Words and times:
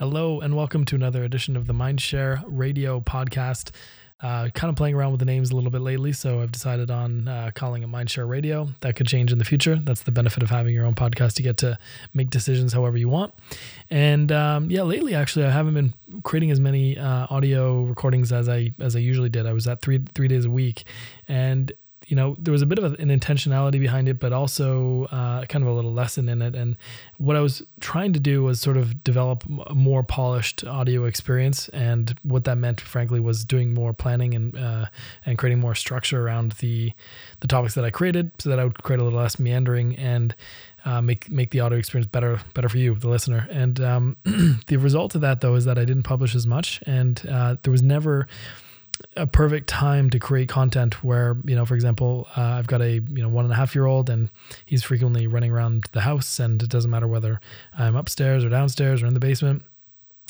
Hello, 0.00 0.40
and 0.40 0.56
welcome 0.56 0.86
to 0.86 0.94
another 0.94 1.24
edition 1.24 1.58
of 1.58 1.66
the 1.66 1.74
Mindshare 1.74 2.42
Radio 2.46 3.00
Podcast. 3.00 3.70
Uh, 4.22 4.48
kind 4.48 4.70
of 4.70 4.74
playing 4.74 4.94
around 4.94 5.10
with 5.10 5.18
the 5.18 5.26
names 5.26 5.50
a 5.50 5.54
little 5.54 5.70
bit 5.70 5.82
lately, 5.82 6.14
so 6.14 6.40
I've 6.40 6.50
decided 6.50 6.90
on 6.90 7.28
uh, 7.28 7.50
calling 7.54 7.82
it 7.82 7.88
Mindshare 7.90 8.26
Radio. 8.26 8.68
That 8.80 8.96
could 8.96 9.06
change 9.06 9.30
in 9.30 9.36
the 9.36 9.44
future. 9.44 9.76
That's 9.76 10.04
the 10.04 10.10
benefit 10.10 10.42
of 10.42 10.48
having 10.48 10.74
your 10.74 10.86
own 10.86 10.94
podcast. 10.94 11.38
You 11.38 11.42
get 11.42 11.58
to 11.58 11.78
make 12.14 12.30
decisions 12.30 12.72
however 12.72 12.96
you 12.96 13.10
want. 13.10 13.34
And 13.90 14.32
um, 14.32 14.70
yeah, 14.70 14.84
lately 14.84 15.14
actually, 15.14 15.44
I 15.44 15.50
haven't 15.50 15.74
been 15.74 15.92
creating 16.22 16.50
as 16.50 16.60
many 16.60 16.96
uh, 16.96 17.26
audio 17.28 17.82
recordings 17.82 18.32
as 18.32 18.48
I 18.48 18.72
as 18.80 18.96
I 18.96 19.00
usually 19.00 19.28
did. 19.28 19.44
I 19.44 19.52
was 19.52 19.66
at 19.66 19.82
three 19.82 20.02
three 20.14 20.28
days 20.28 20.46
a 20.46 20.50
week, 20.50 20.84
and 21.28 21.70
you 22.10 22.16
know, 22.16 22.34
there 22.40 22.50
was 22.50 22.60
a 22.60 22.66
bit 22.66 22.80
of 22.80 22.94
an 22.94 23.08
intentionality 23.08 23.78
behind 23.78 24.08
it, 24.08 24.18
but 24.18 24.32
also 24.32 25.04
uh, 25.12 25.44
kind 25.46 25.62
of 25.62 25.70
a 25.70 25.72
little 25.72 25.92
lesson 25.92 26.28
in 26.28 26.42
it. 26.42 26.56
And 26.56 26.76
what 27.18 27.36
I 27.36 27.40
was 27.40 27.62
trying 27.78 28.12
to 28.14 28.18
do 28.18 28.42
was 28.42 28.60
sort 28.60 28.76
of 28.76 29.04
develop 29.04 29.44
a 29.68 29.74
more 29.76 30.02
polished 30.02 30.64
audio 30.64 31.04
experience. 31.04 31.68
And 31.68 32.18
what 32.24 32.42
that 32.44 32.58
meant, 32.58 32.80
frankly, 32.80 33.20
was 33.20 33.44
doing 33.44 33.72
more 33.72 33.92
planning 33.92 34.34
and 34.34 34.58
uh, 34.58 34.86
and 35.24 35.38
creating 35.38 35.60
more 35.60 35.76
structure 35.76 36.20
around 36.26 36.52
the 36.52 36.92
the 37.38 37.46
topics 37.46 37.74
that 37.76 37.84
I 37.84 37.90
created, 37.90 38.32
so 38.40 38.50
that 38.50 38.58
I 38.58 38.64
would 38.64 38.82
create 38.82 38.98
a 38.98 39.04
little 39.04 39.20
less 39.20 39.38
meandering 39.38 39.94
and 39.94 40.34
uh, 40.84 41.00
make 41.00 41.30
make 41.30 41.52
the 41.52 41.60
audio 41.60 41.78
experience 41.78 42.10
better 42.10 42.40
better 42.54 42.68
for 42.68 42.78
you, 42.78 42.96
the 42.96 43.08
listener. 43.08 43.46
And 43.52 43.80
um, 43.80 44.16
the 44.66 44.78
result 44.78 45.14
of 45.14 45.20
that, 45.20 45.42
though, 45.42 45.54
is 45.54 45.64
that 45.64 45.78
I 45.78 45.84
didn't 45.84 46.02
publish 46.02 46.34
as 46.34 46.44
much, 46.44 46.82
and 46.86 47.24
uh, 47.30 47.54
there 47.62 47.70
was 47.70 47.84
never 47.84 48.26
a 49.20 49.26
perfect 49.26 49.68
time 49.68 50.08
to 50.08 50.18
create 50.18 50.48
content 50.48 51.04
where 51.04 51.36
you 51.44 51.54
know 51.54 51.66
for 51.66 51.74
example 51.74 52.26
uh, 52.36 52.40
i've 52.40 52.66
got 52.66 52.80
a 52.80 52.94
you 52.94 53.22
know 53.22 53.28
one 53.28 53.44
and 53.44 53.52
a 53.52 53.56
half 53.56 53.74
year 53.74 53.86
old 53.86 54.08
and 54.08 54.30
he's 54.64 54.82
frequently 54.82 55.26
running 55.26 55.52
around 55.52 55.84
the 55.92 56.00
house 56.00 56.38
and 56.38 56.62
it 56.62 56.70
doesn't 56.70 56.90
matter 56.90 57.06
whether 57.06 57.40
i'm 57.76 57.96
upstairs 57.96 58.44
or 58.44 58.48
downstairs 58.48 59.02
or 59.02 59.06
in 59.06 59.14
the 59.14 59.20
basement. 59.20 59.62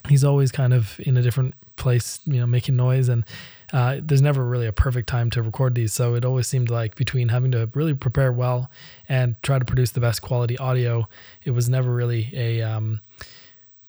He's 0.08 0.24
always 0.24 0.50
kind 0.50 0.72
of 0.72 0.98
in 1.00 1.18
a 1.18 1.22
different 1.22 1.54
place 1.76 2.20
you 2.24 2.40
know 2.40 2.46
making 2.46 2.76
noise 2.76 3.08
and 3.08 3.24
uh, 3.72 4.00
there's 4.02 4.22
never 4.22 4.44
really 4.44 4.66
a 4.66 4.72
perfect 4.72 5.08
time 5.08 5.30
to 5.30 5.42
record 5.42 5.76
these. 5.76 5.92
So 5.92 6.14
it 6.16 6.24
always 6.24 6.48
seemed 6.48 6.70
like 6.70 6.96
between 6.96 7.28
having 7.28 7.52
to 7.52 7.70
really 7.74 7.94
prepare 7.94 8.32
well 8.32 8.68
and 9.08 9.36
try 9.42 9.60
to 9.60 9.64
produce 9.64 9.92
the 9.92 10.00
best 10.00 10.22
quality 10.22 10.58
audio 10.58 11.08
it 11.44 11.52
was 11.52 11.68
never 11.68 11.94
really 11.94 12.30
a 12.32 12.62
um, 12.62 13.00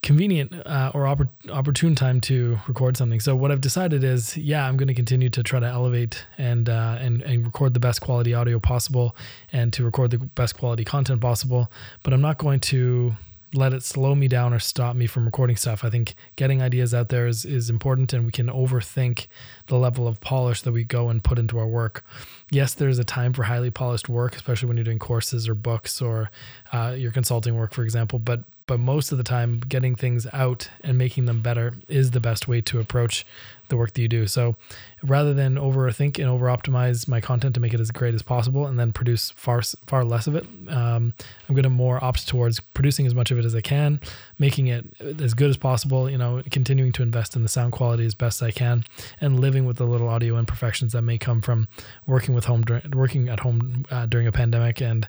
convenient 0.04 0.54
uh, 0.66 0.92
or 0.94 1.04
oppor- 1.04 1.30
opportune 1.52 1.94
time 1.94 2.20
to 2.22 2.60
record 2.68 2.98
something. 2.98 3.20
So 3.20 3.36
what 3.36 3.52
I've 3.52 3.62
decided 3.62 4.04
is, 4.04 4.36
yeah, 4.36 4.68
I'm 4.68 4.76
going 4.76 4.88
to 4.88 4.96
continue 4.96 5.30
to 5.30 5.44
try 5.44 5.60
to 5.60 5.68
elevate 5.68 6.26
and 6.38 6.70
uh, 6.70 6.98
and 7.00 7.22
and 7.22 7.46
record 7.46 7.74
the 7.74 7.80
best 7.80 8.02
quality 8.02 8.34
audio 8.34 8.60
possible, 8.60 9.16
and 9.52 9.72
to 9.74 9.84
record 9.84 10.12
the 10.12 10.18
best 10.18 10.58
quality 10.58 10.84
content 10.84 11.22
possible. 11.22 11.72
But 12.04 12.14
I'm 12.14 12.22
not 12.22 12.38
going 12.38 12.60
to 12.62 13.16
let 13.54 13.74
it 13.74 13.84
slow 13.84 14.16
me 14.16 14.30
down 14.30 14.54
or 14.54 14.60
stop 14.60 14.96
me 14.96 15.08
from 15.08 15.26
recording 15.26 15.58
stuff. 15.58 15.84
I 15.84 15.90
think 15.90 16.16
getting 16.38 16.62
ideas 16.62 16.94
out 16.94 17.10
there 17.10 17.28
is 17.28 17.46
is 17.46 17.70
important, 17.70 18.14
and 18.14 18.26
we 18.26 18.32
can 18.32 18.48
overthink 18.48 19.28
the 19.68 19.78
level 19.78 20.08
of 20.08 20.20
polish 20.22 20.62
that 20.64 20.72
we 20.72 20.84
go 20.84 21.10
and 21.10 21.24
put 21.24 21.38
into 21.38 21.60
our 21.60 21.68
work. 21.68 22.04
Yes, 22.50 22.74
there's 22.74 22.98
a 22.98 23.04
time 23.04 23.34
for 23.34 23.44
highly 23.44 23.70
polished 23.70 24.10
work, 24.10 24.36
especially 24.36 24.68
when 24.68 24.78
you're 24.78 24.84
doing 24.84 25.00
courses 25.00 25.48
or 25.48 25.54
books 25.54 26.02
or 26.02 26.32
uh, 26.74 26.96
your 26.98 27.12
consulting 27.12 27.56
work, 27.56 27.74
for 27.74 27.84
example. 27.84 28.18
But 28.18 28.44
but 28.72 28.80
most 28.80 29.12
of 29.12 29.18
the 29.18 29.24
time 29.26 29.60
getting 29.60 29.96
things 29.96 30.26
out 30.32 30.70
and 30.82 30.98
making 30.98 31.26
them 31.26 31.42
better 31.42 31.74
is 31.90 32.12
the 32.12 32.22
best 32.22 32.48
way 32.48 32.62
to 32.62 32.80
approach 32.80 33.26
the 33.68 33.76
work 33.76 33.94
that 33.94 34.02
you 34.02 34.08
do. 34.08 34.28
So 34.28 34.56
rather 35.04 35.34
than 35.34 35.56
overthink 35.56 36.18
and 36.18 36.30
over 36.30 36.46
optimize 36.46 37.06
my 37.06 37.20
content 37.20 37.54
to 37.56 37.60
make 37.60 37.74
it 37.74 37.82
as 37.82 37.92
great 37.92 38.14
as 38.14 38.22
possible 38.22 38.66
and 38.66 38.80
then 38.80 38.94
produce 38.94 39.32
far 39.32 39.62
far 39.88 40.06
less 40.06 40.28
of 40.28 40.36
it 40.36 40.46
um, 40.70 41.14
i'm 41.50 41.56
going 41.56 41.64
to 41.64 41.70
more 41.70 42.02
opt 42.04 42.28
towards 42.28 42.60
producing 42.60 43.08
as 43.08 43.16
much 43.16 43.32
of 43.32 43.40
it 43.40 43.46
as 43.46 43.56
i 43.56 43.62
can 43.62 44.00
making 44.38 44.68
it 44.68 44.86
as 45.20 45.34
good 45.34 45.50
as 45.50 45.58
possible 45.58 46.08
you 46.08 46.18
know 46.20 46.44
continuing 46.52 46.92
to 46.92 47.02
invest 47.02 47.36
in 47.36 47.42
the 47.42 47.50
sound 47.50 47.72
quality 47.72 48.06
as 48.06 48.14
best 48.14 48.44
i 48.44 48.52
can 48.52 48.84
and 49.20 49.40
living 49.40 49.66
with 49.66 49.78
the 49.78 49.86
little 49.86 50.08
audio 50.08 50.38
imperfections 50.38 50.92
that 50.92 51.02
may 51.02 51.18
come 51.18 51.42
from 51.42 51.68
working 52.06 52.36
with 52.36 52.46
home 52.46 52.64
working 52.94 53.28
at 53.28 53.40
home 53.40 53.86
uh, 53.90 54.06
during 54.06 54.28
a 54.28 54.32
pandemic 54.32 54.80
and 54.80 55.08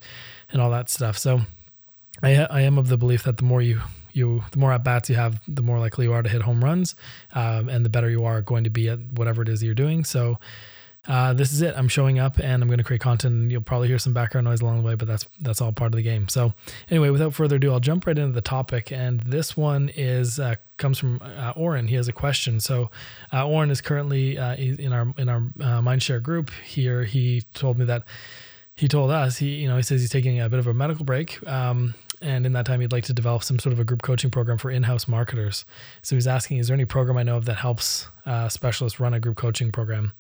and 0.53 0.61
all 0.61 0.71
that 0.71 0.89
stuff. 0.89 1.19
So 1.19 1.41
I, 2.23 2.45
I 2.45 2.61
am 2.63 2.79
of 2.79 2.89
the 2.89 2.97
belief 2.97 3.25
that 3.25 3.37
the 3.37 3.45
more 3.45 3.63
you 3.63 3.81
you 4.13 4.45
the 4.53 4.59
more 4.59 4.73
at 4.73 4.85
bats 4.85 5.09
you 5.09 5.17
have, 5.17 5.41
the 5.49 5.63
more 5.63 5.79
likely 5.79 6.07
you 6.07 6.13
are 6.13 6.23
to 6.23 6.29
hit 6.29 6.43
home 6.43 6.63
runs, 6.63 6.95
um, 7.33 7.69
and 7.69 7.85
the 7.85 7.91
better 7.91 8.11
you 8.11 8.25
are 8.25 8.43
going 8.43 8.65
to 8.65 8.71
be 8.71 8.89
at 8.89 8.99
whatever 9.15 9.43
it 9.43 9.49
is 9.49 9.63
you're 9.63 9.75
doing. 9.75 10.05
So. 10.05 10.39
Uh, 11.09 11.33
this 11.33 11.53
is 11.53 11.61
it. 11.63 11.75
I'm 11.77 11.89
showing 11.89 12.21
up 12.21 12.39
and 12.39 12.63
I'm 12.63 12.69
going 12.69 12.79
to 12.79 12.85
create 12.85 13.01
content. 13.01 13.51
You'll 13.51 13.61
probably 13.61 13.89
hear 13.89 13.99
some 13.99 14.13
background 14.13 14.45
noise 14.45 14.61
along 14.61 14.77
the 14.77 14.87
way, 14.87 14.95
but 14.95 15.09
that's 15.09 15.27
that's 15.41 15.61
all 15.61 15.73
part 15.73 15.93
of 15.93 15.97
the 15.97 16.03
game. 16.03 16.29
So, 16.29 16.55
anyway, 16.91 17.11
without 17.11 17.35
further 17.35 17.57
ado, 17.57 17.73
I'll 17.73 17.81
jump 17.81 18.07
right 18.07 18.17
into 18.17 18.33
the 18.33 18.41
topic. 18.41 18.93
And 18.93 19.19
this 19.19 19.57
one 19.57 19.91
is 19.97 20.39
uh, 20.39 20.55
comes 20.77 21.01
from 21.01 21.21
uh, 21.21 21.55
Oren. 21.57 21.89
He 21.89 21.97
has 21.97 22.07
a 22.07 22.13
question. 22.13 22.61
So, 22.61 22.89
uh, 23.33 23.45
Oren 23.45 23.73
is 23.73 23.81
currently 23.81 24.39
uh, 24.39 24.55
in 24.55 24.93
our 24.93 25.13
in 25.19 25.29
our 25.29 25.39
uh, 25.39 25.81
Mindshare 25.81 26.23
group 26.23 26.53
here. 26.65 27.03
He 27.03 27.43
told 27.53 27.81
me 27.81 27.85
that 27.87 28.05
he 28.75 28.89
told 28.89 29.11
us 29.11 29.39
he 29.39 29.57
you 29.57 29.69
know 29.69 29.77
he 29.77 29.83
says 29.83 30.01
he's 30.01 30.11
taking 30.11 30.41
a 30.41 30.49
bit 30.49 30.59
of 30.59 30.67
a 30.67 30.75
medical 30.75 31.05
break 31.05 31.47
um, 31.49 31.95
and 32.23 32.47
in 32.47 32.53
that 32.53 32.67
time 32.67 32.81
he'd 32.81 32.93
like 32.93 33.05
to 33.05 33.13
develop 33.13 33.43
some 33.43 33.59
sort 33.59 33.73
of 33.73 33.81
a 33.81 33.85
group 33.85 34.03
coaching 34.03 34.31
program 34.31 34.59
for 34.59 34.71
in-house 34.71 35.09
marketers. 35.09 35.65
So 36.03 36.17
he's 36.17 36.27
asking 36.27 36.59
is 36.59 36.69
there 36.69 36.75
any 36.75 36.85
program 36.85 37.17
i 37.19 37.23
know 37.23 37.37
of 37.37 37.45
that 37.47 37.55
helps 37.55 38.09
uh, 38.25 38.49
specialists 38.49 39.01
run 39.01 39.15
a 39.15 39.21
group 39.21 39.37
coaching 39.37 39.73
program? 39.73 40.13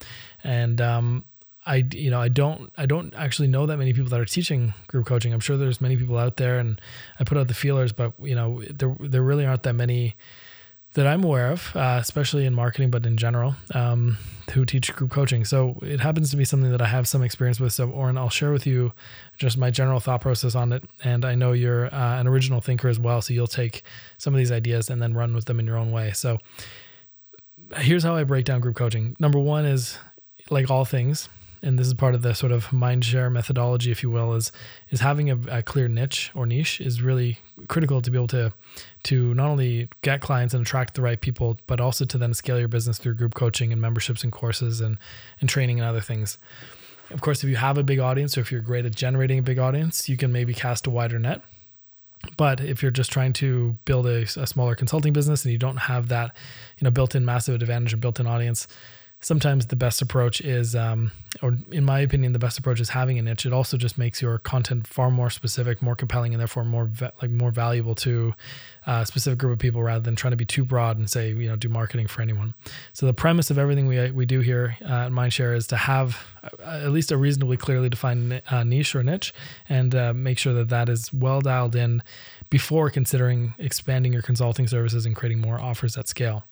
And 0.44 0.80
um, 0.80 1.24
i 1.64 1.84
you 1.92 2.10
know 2.10 2.20
i 2.20 2.28
don't 2.28 2.72
i 2.76 2.86
don't 2.86 3.14
actually 3.14 3.46
know 3.46 3.66
that 3.66 3.76
many 3.76 3.92
people 3.92 4.08
that 4.10 4.18
are 4.18 4.24
teaching 4.24 4.74
group 4.88 5.06
coaching. 5.06 5.32
I'm 5.32 5.40
sure 5.40 5.56
there's 5.56 5.80
many 5.80 5.96
people 5.96 6.18
out 6.18 6.36
there 6.36 6.58
and 6.58 6.80
i 7.20 7.24
put 7.24 7.38
out 7.38 7.48
the 7.48 7.54
feelers 7.54 7.92
but 7.92 8.12
you 8.20 8.34
know 8.34 8.62
there 8.68 8.96
there 8.98 9.22
really 9.22 9.46
aren't 9.46 9.62
that 9.62 9.74
many 9.74 10.16
that 10.94 11.06
I'm 11.06 11.24
aware 11.24 11.50
of, 11.50 11.74
uh, 11.74 11.98
especially 12.00 12.44
in 12.44 12.54
marketing, 12.54 12.90
but 12.90 13.06
in 13.06 13.16
general, 13.16 13.54
um, 13.74 14.18
who 14.52 14.64
teach 14.64 14.92
group 14.94 15.10
coaching. 15.10 15.44
So 15.44 15.78
it 15.82 16.00
happens 16.00 16.30
to 16.30 16.36
be 16.36 16.44
something 16.44 16.70
that 16.70 16.82
I 16.82 16.86
have 16.86 17.08
some 17.08 17.22
experience 17.22 17.58
with. 17.58 17.72
So, 17.72 17.90
Oren, 17.90 18.18
I'll 18.18 18.28
share 18.28 18.52
with 18.52 18.66
you 18.66 18.92
just 19.38 19.56
my 19.56 19.70
general 19.70 20.00
thought 20.00 20.20
process 20.20 20.54
on 20.54 20.72
it. 20.72 20.84
And 21.02 21.24
I 21.24 21.34
know 21.34 21.52
you're 21.52 21.86
uh, 21.94 22.20
an 22.20 22.26
original 22.26 22.60
thinker 22.60 22.88
as 22.88 22.98
well. 22.98 23.22
So 23.22 23.32
you'll 23.32 23.46
take 23.46 23.84
some 24.18 24.34
of 24.34 24.38
these 24.38 24.52
ideas 24.52 24.90
and 24.90 25.00
then 25.00 25.14
run 25.14 25.34
with 25.34 25.46
them 25.46 25.58
in 25.58 25.66
your 25.66 25.78
own 25.78 25.92
way. 25.92 26.12
So 26.12 26.38
here's 27.76 28.02
how 28.02 28.14
I 28.14 28.24
break 28.24 28.44
down 28.44 28.60
group 28.60 28.76
coaching. 28.76 29.16
Number 29.18 29.38
one 29.38 29.64
is 29.64 29.98
like 30.50 30.70
all 30.70 30.84
things, 30.84 31.28
and 31.62 31.78
this 31.78 31.86
is 31.86 31.94
part 31.94 32.14
of 32.14 32.22
the 32.22 32.34
sort 32.34 32.50
of 32.50 32.72
mind 32.72 33.04
share 33.04 33.30
methodology, 33.30 33.90
if 33.90 34.02
you 34.02 34.10
will, 34.10 34.34
is 34.34 34.50
is 34.90 35.00
having 35.00 35.30
a, 35.30 35.38
a, 35.48 35.62
clear 35.62 35.88
niche 35.88 36.30
or 36.34 36.44
niche 36.44 36.80
is 36.80 37.00
really 37.00 37.38
critical 37.68 38.02
to 38.02 38.10
be 38.10 38.18
able 38.18 38.28
to 38.28 38.52
to 39.04 39.32
not 39.34 39.48
only 39.48 39.88
get 40.02 40.20
clients 40.20 40.54
and 40.54 40.66
attract 40.66 40.94
the 40.94 41.02
right 41.02 41.20
people, 41.20 41.56
but 41.66 41.80
also 41.80 42.04
to 42.04 42.18
then 42.18 42.34
scale 42.34 42.58
your 42.58 42.68
business 42.68 42.98
through 42.98 43.14
group 43.14 43.34
coaching 43.34 43.72
and 43.72 43.80
memberships 43.80 44.24
and 44.24 44.32
courses 44.32 44.80
and 44.80 44.98
and 45.40 45.48
training 45.48 45.78
and 45.78 45.88
other 45.88 46.00
things. 46.00 46.38
Of 47.10 47.20
course, 47.20 47.44
if 47.44 47.50
you 47.50 47.56
have 47.56 47.78
a 47.78 47.82
big 47.82 48.00
audience 48.00 48.36
or 48.36 48.40
if 48.40 48.50
you're 48.50 48.60
great 48.60 48.86
at 48.86 48.94
generating 48.94 49.38
a 49.38 49.42
big 49.42 49.58
audience, 49.58 50.08
you 50.08 50.16
can 50.16 50.32
maybe 50.32 50.54
cast 50.54 50.86
a 50.86 50.90
wider 50.90 51.18
net. 51.18 51.42
But 52.36 52.60
if 52.60 52.82
you're 52.82 52.92
just 52.92 53.12
trying 53.12 53.32
to 53.34 53.76
build 53.84 54.06
a, 54.06 54.22
a 54.22 54.46
smaller 54.46 54.74
consulting 54.74 55.12
business 55.12 55.44
and 55.44 55.52
you 55.52 55.58
don't 55.58 55.76
have 55.76 56.08
that, 56.08 56.34
you 56.78 56.84
know, 56.84 56.90
built-in 56.90 57.24
massive 57.24 57.60
advantage 57.60 57.92
and 57.92 58.00
built-in 58.00 58.26
audience, 58.26 58.68
sometimes 59.22 59.66
the 59.66 59.76
best 59.76 60.02
approach 60.02 60.40
is, 60.40 60.74
um, 60.74 61.12
or 61.42 61.56
in 61.70 61.84
my 61.84 62.00
opinion, 62.00 62.32
the 62.32 62.38
best 62.38 62.58
approach 62.58 62.80
is 62.80 62.90
having 62.90 63.18
a 63.18 63.22
niche. 63.22 63.46
It 63.46 63.52
also 63.52 63.76
just 63.76 63.96
makes 63.96 64.20
your 64.20 64.38
content 64.38 64.86
far 64.86 65.10
more 65.10 65.30
specific, 65.30 65.80
more 65.80 65.96
compelling, 65.96 66.34
and 66.34 66.40
therefore 66.40 66.64
more 66.64 66.86
va- 66.86 67.12
like 67.22 67.30
more 67.30 67.50
valuable 67.50 67.94
to 67.96 68.34
a 68.84 69.06
specific 69.06 69.38
group 69.38 69.52
of 69.52 69.58
people 69.60 69.82
rather 69.82 70.02
than 70.02 70.16
trying 70.16 70.32
to 70.32 70.36
be 70.36 70.44
too 70.44 70.64
broad 70.64 70.98
and 70.98 71.08
say 71.08 71.30
you 71.30 71.48
know 71.48 71.56
do 71.56 71.68
marketing 71.68 72.08
for 72.08 72.20
anyone. 72.20 72.54
So 72.92 73.06
the 73.06 73.14
premise 73.14 73.50
of 73.50 73.58
everything 73.58 73.86
we 73.86 74.10
we 74.10 74.26
do 74.26 74.40
here 74.40 74.76
uh, 74.82 75.06
at 75.06 75.12
Mindshare 75.12 75.56
is 75.56 75.66
to 75.68 75.76
have 75.76 76.26
uh, 76.42 76.66
at 76.66 76.90
least 76.90 77.12
a 77.12 77.16
reasonably 77.16 77.56
clearly 77.56 77.88
defined 77.88 78.42
uh, 78.50 78.64
niche 78.64 78.94
or 78.94 79.02
niche, 79.02 79.32
and 79.68 79.94
uh, 79.94 80.12
make 80.12 80.38
sure 80.38 80.52
that 80.54 80.68
that 80.68 80.88
is 80.88 81.12
well 81.12 81.40
dialed 81.40 81.76
in 81.76 82.02
before 82.52 82.90
considering 82.90 83.54
expanding 83.56 84.12
your 84.12 84.20
consulting 84.20 84.68
services 84.68 85.06
and 85.06 85.16
creating 85.16 85.40
more 85.40 85.58
offers 85.58 85.96
at 85.96 86.06
scale. 86.06 86.44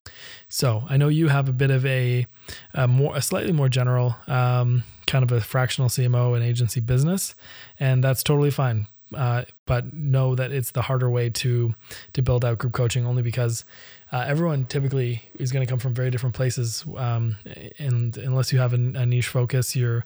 So 0.49 0.82
I 0.88 0.97
know 0.97 1.08
you 1.08 1.29
have 1.29 1.47
a 1.47 1.52
bit 1.52 1.70
of 1.70 1.85
a, 1.85 2.26
a 2.73 2.88
more 2.88 3.14
a 3.14 3.20
slightly 3.20 3.52
more 3.52 3.69
general 3.69 4.17
um, 4.26 4.82
kind 5.06 5.23
of 5.23 5.31
a 5.31 5.43
fractional 5.43 5.91
CMO 5.91 6.35
and 6.35 6.43
agency 6.43 6.81
business, 6.81 7.35
and 7.79 8.02
that's 8.02 8.23
totally 8.23 8.50
fine. 8.50 8.87
Uh, 9.14 9.43
but 9.67 9.93
know 9.93 10.35
that 10.35 10.52
it's 10.52 10.70
the 10.70 10.81
harder 10.81 11.11
way 11.11 11.29
to 11.29 11.75
to 12.14 12.23
build 12.23 12.46
out 12.46 12.56
group 12.56 12.73
coaching 12.73 13.05
only 13.05 13.23
because 13.23 13.67
uh, 14.11 14.25
everyone 14.26 14.64
typically 14.64 15.23
is 15.35 15.53
going 15.53 15.67
to 15.67 15.70
come 15.70 15.81
from 15.81 15.93
very 15.93 16.11
different 16.11 16.35
places 16.35 16.82
um, 16.96 17.37
and 17.79 18.17
unless 18.17 18.53
you 18.53 18.58
have 18.61 18.73
a, 18.73 18.76
a, 18.76 19.05
niche 19.05 19.26
focus 19.26 19.75
you're 19.75 20.05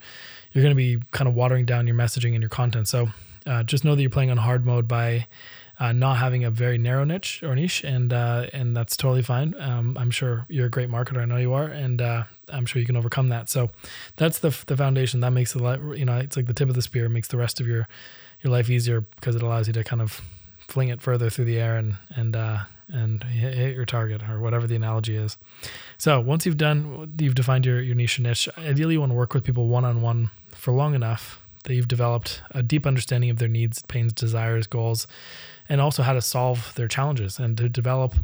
you're 0.53 0.65
going 0.65 0.75
to 0.75 0.75
be 0.75 0.99
kind 1.11 1.29
of 1.29 1.35
watering 1.35 1.67
down 1.67 1.87
your 1.87 1.95
messaging 1.95 2.33
and 2.33 2.41
your 2.41 2.49
content 2.49 2.89
so 2.89 3.11
uh, 3.45 3.63
just 3.63 3.85
know 3.85 3.95
that 3.95 4.01
you're 4.01 4.09
playing 4.09 4.31
on 4.31 4.39
hard 4.39 4.65
mode 4.65 4.89
by 4.89 5.27
uh, 5.79 5.93
not 5.93 6.19
having 6.19 6.45
a 6.45 6.51
very 6.51 6.79
narrow 6.79 7.05
niche 7.05 7.43
or 7.43 7.55
niche, 7.55 7.83
and 7.85 8.13
uh, 8.13 8.47
and 8.53 8.77
that's 8.77 8.97
totally 8.97 9.23
fine. 9.23 9.55
Um, 9.59 9.97
I'm 9.99 10.11
sure 10.11 10.47
you're 10.49 10.67
a 10.67 10.71
great 10.71 10.91
marketer. 10.91 11.19
I 11.19 11.25
know 11.25 11.37
you 11.37 11.53
are, 11.53 11.67
and 11.67 12.01
uh, 12.01 12.25
I'm 12.49 12.67
sure 12.67 12.81
you 12.81 12.87
can 12.87 12.97
overcome 12.97 13.29
that. 13.31 13.49
So 13.49 13.71
that's 14.17 14.39
the 14.39 14.57
the 14.67 14.77
foundation 14.77 15.21
that 15.21 15.31
makes 15.31 15.53
the 15.53 15.95
you 15.97 16.05
know 16.05 16.19
it's 16.19 16.37
like 16.37 16.47
the 16.47 16.55
tip 16.55 16.69
of 16.69 16.75
the 16.75 16.83
spear. 16.83 17.09
Makes 17.09 17.29
the 17.29 17.37
rest 17.37 17.61
of 17.61 17.67
your 17.67 17.89
your 18.43 18.53
life 18.53 18.71
easier 18.71 19.01
because 19.01 19.35
it 19.35 19.43
allows 19.43 19.67
you 19.67 19.73
to 19.73 19.85
kind 19.85 20.03
of 20.03 20.21
fling 20.61 20.89
it 20.89 21.03
further 21.03 21.31
through 21.31 21.47
the 21.47 21.59
air 21.59 21.77
and 21.77 21.97
and 22.15 22.37
uh, 22.37 22.59
and 22.93 23.25
hit, 23.25 23.75
your 23.75 23.85
target 23.85 24.23
or 24.29 24.41
whatever 24.41 24.67
the 24.67 24.77
analogy 24.77 25.17
is. 25.17 25.39
So 25.99 26.21
once 26.21 26.47
you've 26.47 26.59
done, 26.59 27.13
you've 27.19 27.35
defined 27.35 27.67
your, 27.67 27.81
your 27.81 27.95
niche 27.95 28.21
niche, 28.21 28.49
ideally 28.59 28.95
you 28.95 29.01
want 29.01 29.11
to 29.11 29.17
work 29.17 29.35
with 29.35 29.45
people 29.45 29.69
one-on-one 29.69 30.31
for 30.51 30.73
long 30.73 30.95
enough 30.95 31.41
that 31.65 31.75
you've 31.75 31.89
developed 31.89 32.43
a 32.51 32.63
deep 32.63 32.87
understanding 32.87 33.31
of 33.31 33.39
their 33.39 33.49
needs, 33.49 33.83
pains, 33.83 34.13
desires, 34.13 34.67
goals, 34.67 35.07
and 35.69 35.81
also 35.81 36.03
how 36.03 36.13
to 36.13 36.23
solve 36.23 36.75
their 36.75 36.89
challenges 36.89 37.39
and 37.39 37.57
to 37.59 37.69
develop 37.69 38.15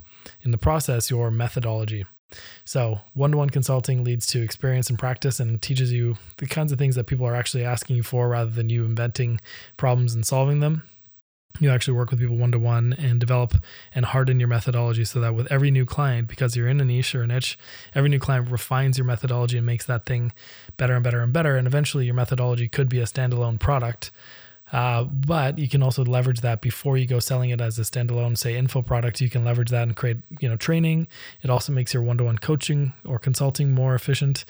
in 0.43 0.51
the 0.51 0.59
process 0.59 1.11
your 1.11 1.31
methodology. 1.31 2.05
So, 2.65 3.01
one 3.15 3.33
to 3.33 3.39
one 3.39 3.51
consulting 3.51 4.05
leads 4.05 4.27
to 4.27 4.43
experience 4.43 4.89
and 4.89 4.99
practice 4.99 5.41
and 5.41 5.61
teaches 5.61 5.93
you 5.93 6.17
the 6.37 6.47
kinds 6.47 6.71
of 6.71 6.79
things 6.79 6.95
that 6.95 7.07
people 7.07 7.27
are 7.27 7.35
actually 7.35 7.65
asking 7.65 7.97
you 7.97 8.03
for 8.03 8.29
rather 8.29 8.51
than 8.51 8.71
you 8.71 8.85
inventing 8.85 9.41
problems 9.77 10.15
and 10.15 10.25
solving 10.25 10.61
them. 10.61 10.85
You 11.59 11.71
actually 11.71 11.95
work 11.95 12.11
with 12.11 12.21
people 12.21 12.37
one 12.37 12.53
to 12.53 12.59
one 12.59 12.93
and 12.93 13.19
develop 13.19 13.55
and 13.93 14.05
harden 14.05 14.39
your 14.39 14.49
methodology 14.49 15.05
so 15.05 15.21
that 15.21 15.35
with 15.35 15.51
every 15.51 15.71
new 15.73 15.85
client, 15.85 16.29
because 16.29 16.55
you're 16.55 16.69
in 16.69 16.81
a 16.81 16.85
niche 16.85 17.15
or 17.15 17.25
a 17.25 17.27
niche, 17.27 17.59
every 17.95 18.09
new 18.09 18.21
client 18.21 18.51
refines 18.51 18.97
your 18.97 19.05
methodology 19.05 19.59
and 19.59 19.67
makes 19.67 19.85
that 19.87 20.07
thing 20.07 20.33
better 20.77 20.95
and 20.95 21.03
better 21.03 21.21
and 21.21 21.33
better. 21.33 21.57
And 21.57 21.67
eventually, 21.67 22.07
your 22.07 22.15
methodology 22.15 22.69
could 22.69 22.89
be 22.89 23.01
a 23.01 23.05
standalone 23.05 23.59
product 23.59 24.13
uh, 24.73 25.05
but 25.05 25.59
you 25.59 25.69
can 25.69 25.83
also 25.83 26.05
leverage 26.05 26.41
that 26.43 26.61
before 26.61 26.97
you 26.97 27.07
go 27.07 27.19
selling 27.19 27.51
it 27.51 27.61
as 27.61 27.79
a 27.79 27.83
standalone, 27.83 28.37
say, 28.37 28.57
info 28.57 28.83
product. 28.83 29.21
You 29.21 29.31
can 29.31 29.45
leverage 29.45 29.71
that 29.71 29.83
and 29.83 29.97
create, 29.97 30.19
you 30.39 30.49
know, 30.49 30.57
training. 30.57 31.09
It 31.43 31.51
also 31.51 31.73
makes 31.73 31.93
your 31.93 32.03
one-to-one 32.03 32.39
coaching 32.39 32.93
or 33.05 33.19
consulting 33.19 33.73
more 33.73 33.95
efficient, 33.95 34.45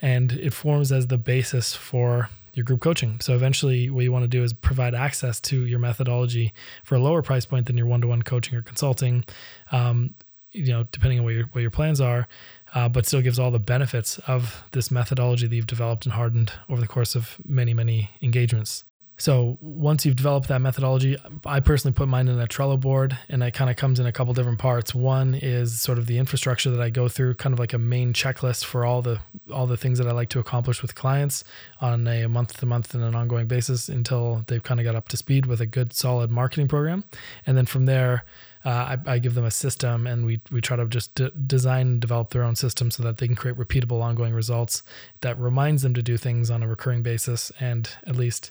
and 0.00 0.32
it 0.32 0.52
forms 0.52 0.92
as 0.92 1.08
the 1.08 1.18
basis 1.18 1.74
for 1.74 2.30
your 2.54 2.64
group 2.64 2.80
coaching. 2.80 3.20
So 3.20 3.34
eventually, 3.34 3.90
what 3.90 4.02
you 4.02 4.12
want 4.12 4.24
to 4.24 4.28
do 4.28 4.42
is 4.42 4.54
provide 4.54 4.94
access 4.94 5.40
to 5.42 5.66
your 5.66 5.78
methodology 5.78 6.54
for 6.84 6.94
a 6.94 6.98
lower 6.98 7.20
price 7.22 7.44
point 7.44 7.66
than 7.66 7.76
your 7.76 7.86
one-to-one 7.86 8.22
coaching 8.22 8.56
or 8.56 8.62
consulting. 8.62 9.24
Um, 9.72 10.14
you 10.52 10.72
know, 10.72 10.84
depending 10.90 11.18
on 11.18 11.24
what 11.26 11.34
your 11.34 11.44
what 11.52 11.60
your 11.60 11.70
plans 11.70 12.00
are, 12.00 12.28
uh, 12.74 12.88
but 12.88 13.04
still 13.04 13.20
gives 13.20 13.38
all 13.38 13.50
the 13.50 13.58
benefits 13.60 14.18
of 14.26 14.64
this 14.72 14.90
methodology 14.90 15.46
that 15.46 15.54
you've 15.54 15.66
developed 15.66 16.06
and 16.06 16.14
hardened 16.14 16.52
over 16.70 16.80
the 16.80 16.86
course 16.86 17.14
of 17.14 17.36
many 17.44 17.74
many 17.74 18.10
engagements. 18.22 18.84
So 19.18 19.56
once 19.60 20.04
you've 20.04 20.16
developed 20.16 20.48
that 20.48 20.60
methodology, 20.60 21.16
I 21.46 21.60
personally 21.60 21.94
put 21.94 22.06
mine 22.06 22.28
in 22.28 22.38
a 22.38 22.46
Trello 22.46 22.78
board 22.78 23.16
and 23.28 23.42
it 23.42 23.52
kind 23.52 23.70
of 23.70 23.76
comes 23.76 23.98
in 23.98 24.06
a 24.06 24.12
couple 24.12 24.34
different 24.34 24.58
parts. 24.58 24.94
One 24.94 25.34
is 25.34 25.80
sort 25.80 25.98
of 25.98 26.06
the 26.06 26.18
infrastructure 26.18 26.70
that 26.70 26.80
I 26.80 26.90
go 26.90 27.08
through, 27.08 27.34
kind 27.34 27.54
of 27.54 27.58
like 27.58 27.72
a 27.72 27.78
main 27.78 28.12
checklist 28.12 28.64
for 28.64 28.84
all 28.84 29.00
the 29.00 29.20
all 29.52 29.66
the 29.66 29.76
things 29.76 29.98
that 29.98 30.06
I 30.06 30.12
like 30.12 30.28
to 30.30 30.38
accomplish 30.38 30.82
with 30.82 30.94
clients 30.94 31.44
on 31.80 32.06
a 32.06 32.26
month 32.26 32.58
to 32.58 32.66
month 32.66 32.94
and 32.94 33.02
an 33.02 33.14
ongoing 33.14 33.46
basis 33.46 33.88
until 33.88 34.44
they've 34.48 34.62
kind 34.62 34.80
of 34.80 34.84
got 34.84 34.94
up 34.94 35.08
to 35.08 35.16
speed 35.16 35.46
with 35.46 35.60
a 35.60 35.66
good 35.66 35.94
solid 35.94 36.30
marketing 36.30 36.68
program. 36.68 37.04
And 37.46 37.56
then 37.56 37.66
from 37.66 37.86
there, 37.86 38.24
uh, 38.66 38.96
I, 39.06 39.12
I, 39.12 39.18
give 39.20 39.34
them 39.34 39.44
a 39.44 39.50
system 39.50 40.08
and 40.08 40.26
we, 40.26 40.40
we 40.50 40.60
try 40.60 40.76
to 40.76 40.86
just 40.86 41.14
d- 41.14 41.30
design 41.46 41.86
and 41.86 42.00
develop 42.00 42.30
their 42.30 42.42
own 42.42 42.56
system 42.56 42.90
so 42.90 43.04
that 43.04 43.18
they 43.18 43.28
can 43.28 43.36
create 43.36 43.56
repeatable 43.56 44.02
ongoing 44.02 44.34
results 44.34 44.82
that 45.20 45.38
reminds 45.38 45.82
them 45.82 45.94
to 45.94 46.02
do 46.02 46.16
things 46.16 46.50
on 46.50 46.64
a 46.64 46.68
recurring 46.68 47.00
basis 47.00 47.52
and 47.60 47.90
at 48.08 48.16
least 48.16 48.50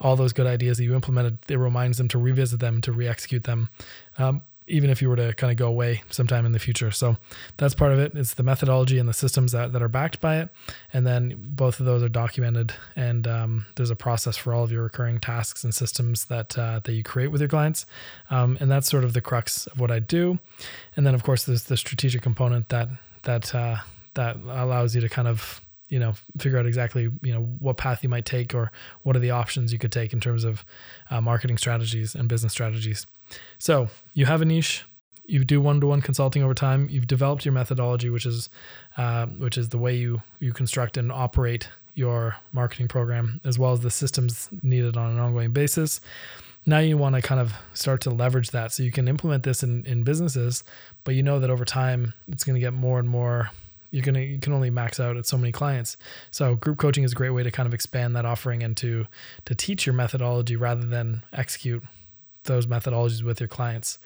all 0.00 0.16
those 0.16 0.32
good 0.32 0.46
ideas 0.46 0.78
that 0.78 0.84
you 0.84 0.94
implemented, 0.94 1.38
it 1.48 1.56
reminds 1.56 1.98
them 1.98 2.08
to 2.08 2.18
revisit 2.18 2.60
them, 2.60 2.80
to 2.82 2.92
re-execute 2.92 3.44
them, 3.44 3.68
um, 4.18 4.42
even 4.68 4.90
if 4.90 5.00
you 5.00 5.08
were 5.08 5.16
to 5.16 5.32
kind 5.34 5.50
of 5.50 5.56
go 5.56 5.68
away 5.68 6.02
sometime 6.10 6.44
in 6.44 6.52
the 6.52 6.58
future. 6.58 6.90
So 6.90 7.16
that's 7.56 7.74
part 7.74 7.92
of 7.92 8.00
it. 8.00 8.14
It's 8.14 8.34
the 8.34 8.42
methodology 8.42 8.98
and 8.98 9.08
the 9.08 9.14
systems 9.14 9.52
that, 9.52 9.72
that 9.72 9.80
are 9.80 9.88
backed 9.88 10.20
by 10.20 10.38
it. 10.38 10.48
And 10.92 11.06
then 11.06 11.36
both 11.38 11.78
of 11.78 11.86
those 11.86 12.02
are 12.02 12.08
documented 12.08 12.74
and 12.96 13.28
um, 13.28 13.66
there's 13.76 13.90
a 13.90 13.96
process 13.96 14.36
for 14.36 14.52
all 14.52 14.64
of 14.64 14.72
your 14.72 14.82
recurring 14.82 15.20
tasks 15.20 15.62
and 15.62 15.72
systems 15.72 16.24
that, 16.26 16.58
uh, 16.58 16.80
that 16.82 16.92
you 16.92 17.04
create 17.04 17.28
with 17.28 17.40
your 17.40 17.48
clients. 17.48 17.86
Um, 18.28 18.58
and 18.60 18.70
that's 18.70 18.90
sort 18.90 19.04
of 19.04 19.12
the 19.12 19.20
crux 19.20 19.68
of 19.68 19.78
what 19.78 19.92
I 19.92 20.00
do. 20.00 20.40
And 20.96 21.06
then 21.06 21.14
of 21.14 21.22
course 21.22 21.44
there's 21.44 21.64
the 21.64 21.76
strategic 21.76 22.22
component 22.22 22.68
that, 22.70 22.88
that, 23.22 23.54
uh, 23.54 23.76
that 24.14 24.36
allows 24.36 24.96
you 24.96 25.00
to 25.00 25.08
kind 25.08 25.28
of 25.28 25.60
you 25.88 25.98
know 25.98 26.14
figure 26.38 26.58
out 26.58 26.66
exactly 26.66 27.10
you 27.22 27.32
know 27.32 27.42
what 27.58 27.76
path 27.76 28.02
you 28.02 28.08
might 28.08 28.24
take 28.24 28.54
or 28.54 28.72
what 29.02 29.16
are 29.16 29.20
the 29.20 29.30
options 29.30 29.72
you 29.72 29.78
could 29.78 29.92
take 29.92 30.12
in 30.12 30.20
terms 30.20 30.44
of 30.44 30.64
uh, 31.10 31.20
marketing 31.20 31.58
strategies 31.58 32.14
and 32.14 32.28
business 32.28 32.52
strategies. 32.52 33.06
So 33.58 33.88
you 34.14 34.26
have 34.26 34.42
a 34.42 34.44
niche 34.44 34.84
you 35.28 35.44
do 35.44 35.60
one-to-one 35.60 36.00
consulting 36.00 36.42
over 36.42 36.54
time 36.54 36.88
you've 36.90 37.06
developed 37.06 37.44
your 37.44 37.52
methodology 37.52 38.08
which 38.08 38.26
is 38.26 38.48
uh, 38.96 39.26
which 39.26 39.58
is 39.58 39.70
the 39.70 39.78
way 39.78 39.94
you 39.94 40.22
you 40.40 40.52
construct 40.52 40.96
and 40.96 41.10
operate 41.10 41.68
your 41.94 42.36
marketing 42.52 42.88
program 42.88 43.40
as 43.44 43.58
well 43.58 43.72
as 43.72 43.80
the 43.80 43.90
systems 43.90 44.48
needed 44.62 44.96
on 44.96 45.12
an 45.12 45.18
ongoing 45.18 45.50
basis. 45.52 46.00
Now 46.66 46.78
you 46.78 46.98
want 46.98 47.14
to 47.14 47.22
kind 47.22 47.40
of 47.40 47.54
start 47.74 48.02
to 48.02 48.10
leverage 48.10 48.50
that 48.50 48.72
so 48.72 48.82
you 48.82 48.92
can 48.92 49.08
implement 49.08 49.44
this 49.44 49.62
in, 49.62 49.84
in 49.86 50.02
businesses 50.02 50.64
but 51.04 51.14
you 51.14 51.22
know 51.22 51.38
that 51.40 51.50
over 51.50 51.64
time 51.64 52.12
it's 52.28 52.44
going 52.44 52.54
to 52.54 52.60
get 52.60 52.72
more 52.72 52.98
and 52.98 53.08
more 53.08 53.50
you're 53.96 54.04
gonna 54.04 54.20
you 54.20 54.38
can 54.38 54.52
only 54.52 54.68
max 54.68 55.00
out 55.00 55.16
at 55.16 55.24
so 55.24 55.38
many 55.38 55.50
clients. 55.50 55.96
So 56.30 56.54
group 56.54 56.76
coaching 56.76 57.02
is 57.02 57.12
a 57.12 57.14
great 57.14 57.30
way 57.30 57.42
to 57.42 57.50
kind 57.50 57.66
of 57.66 57.72
expand 57.72 58.14
that 58.14 58.26
offering 58.26 58.62
and 58.62 58.76
to 58.76 59.06
to 59.46 59.54
teach 59.54 59.86
your 59.86 59.94
methodology 59.94 60.54
rather 60.54 60.86
than 60.86 61.24
execute 61.32 61.82
those 62.44 62.66
methodologies 62.66 63.22
with 63.22 63.40
your 63.40 63.48
clients. 63.48 63.98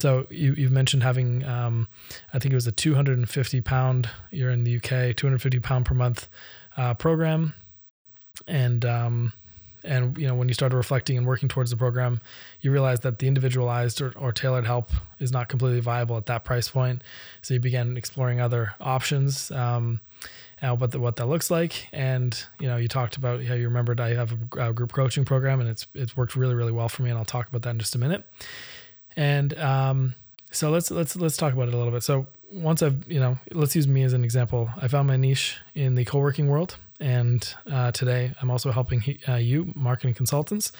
So 0.00 0.26
you, 0.28 0.54
you've 0.54 0.72
mentioned 0.72 1.02
having, 1.02 1.44
um, 1.44 1.88
I 2.32 2.38
think 2.38 2.52
it 2.52 2.54
was 2.54 2.68
a 2.68 2.72
250 2.72 3.60
pound. 3.62 4.08
You're 4.30 4.50
in 4.50 4.62
the 4.62 4.76
UK, 4.76 5.16
250 5.16 5.58
pound 5.58 5.86
per 5.86 5.94
month 5.94 6.28
uh, 6.76 6.94
program, 6.94 7.54
and 8.46 8.84
um, 8.84 9.32
and 9.84 10.16
you 10.18 10.26
know 10.26 10.34
when 10.34 10.48
you 10.48 10.54
started 10.54 10.76
reflecting 10.76 11.16
and 11.16 11.26
working 11.26 11.48
towards 11.48 11.70
the 11.70 11.76
program 11.76 12.20
you 12.60 12.72
realized 12.72 13.02
that 13.02 13.18
the 13.18 13.26
individualized 13.26 14.00
or, 14.00 14.12
or, 14.16 14.32
tailored 14.32 14.66
help 14.66 14.90
is 15.18 15.32
not 15.32 15.48
completely 15.48 15.80
viable 15.80 16.16
at 16.16 16.26
that 16.26 16.44
price 16.44 16.68
point. 16.68 17.02
So 17.42 17.54
you 17.54 17.60
began 17.60 17.96
exploring 17.96 18.40
other 18.40 18.74
options 18.80 19.50
um, 19.50 20.00
and 20.60 20.80
what 20.80 20.90
the, 20.90 20.98
what 20.98 21.16
that 21.16 21.26
looks 21.26 21.50
like. 21.50 21.88
And 21.92 22.40
you 22.58 22.66
know 22.66 22.76
you 22.76 22.88
talked 22.88 23.16
about 23.16 23.42
how 23.44 23.54
you 23.54 23.64
remembered 23.68 24.00
i 24.00 24.14
have 24.14 24.32
a, 24.32 24.70
a, 24.70 24.72
group 24.72 24.92
coaching 24.92 25.24
program 25.24 25.60
and 25.60 25.68
it's 25.68 25.86
it's 25.94 26.16
worked 26.16 26.36
really 26.36 26.54
really 26.54 26.72
well 26.72 26.88
for 26.88 27.02
me 27.02 27.10
and 27.10 27.18
i'll 27.18 27.24
talk 27.24 27.48
about 27.48 27.62
that 27.62 27.70
in 27.70 27.78
just 27.78 27.94
a 27.94 27.98
minute. 27.98 28.24
And 29.16 29.56
um, 29.58 30.14
so 30.50 30.70
let's 30.70 30.90
let's 30.90 31.16
let's 31.16 31.36
talk 31.36 31.52
about 31.52 31.68
it 31.68 31.74
a 31.74 31.76
little 31.76 31.92
bit. 31.92 32.02
So 32.02 32.26
once 32.50 32.82
i've 32.82 33.10
you 33.10 33.20
know 33.20 33.38
let's 33.52 33.76
use 33.76 33.86
me 33.86 34.02
as 34.02 34.12
an 34.12 34.24
example. 34.24 34.70
I 34.80 34.88
found 34.88 35.06
my 35.06 35.16
niche 35.16 35.58
in 35.74 35.94
the 35.94 36.04
co-working 36.04 36.48
world 36.48 36.76
and 37.00 37.54
uh, 37.70 37.92
today 37.92 38.32
I'm 38.40 38.50
also 38.50 38.70
helping 38.70 39.00
he, 39.00 39.20
uh, 39.28 39.36
you, 39.36 39.72
marketing 39.74 40.14
consultants. 40.14 40.72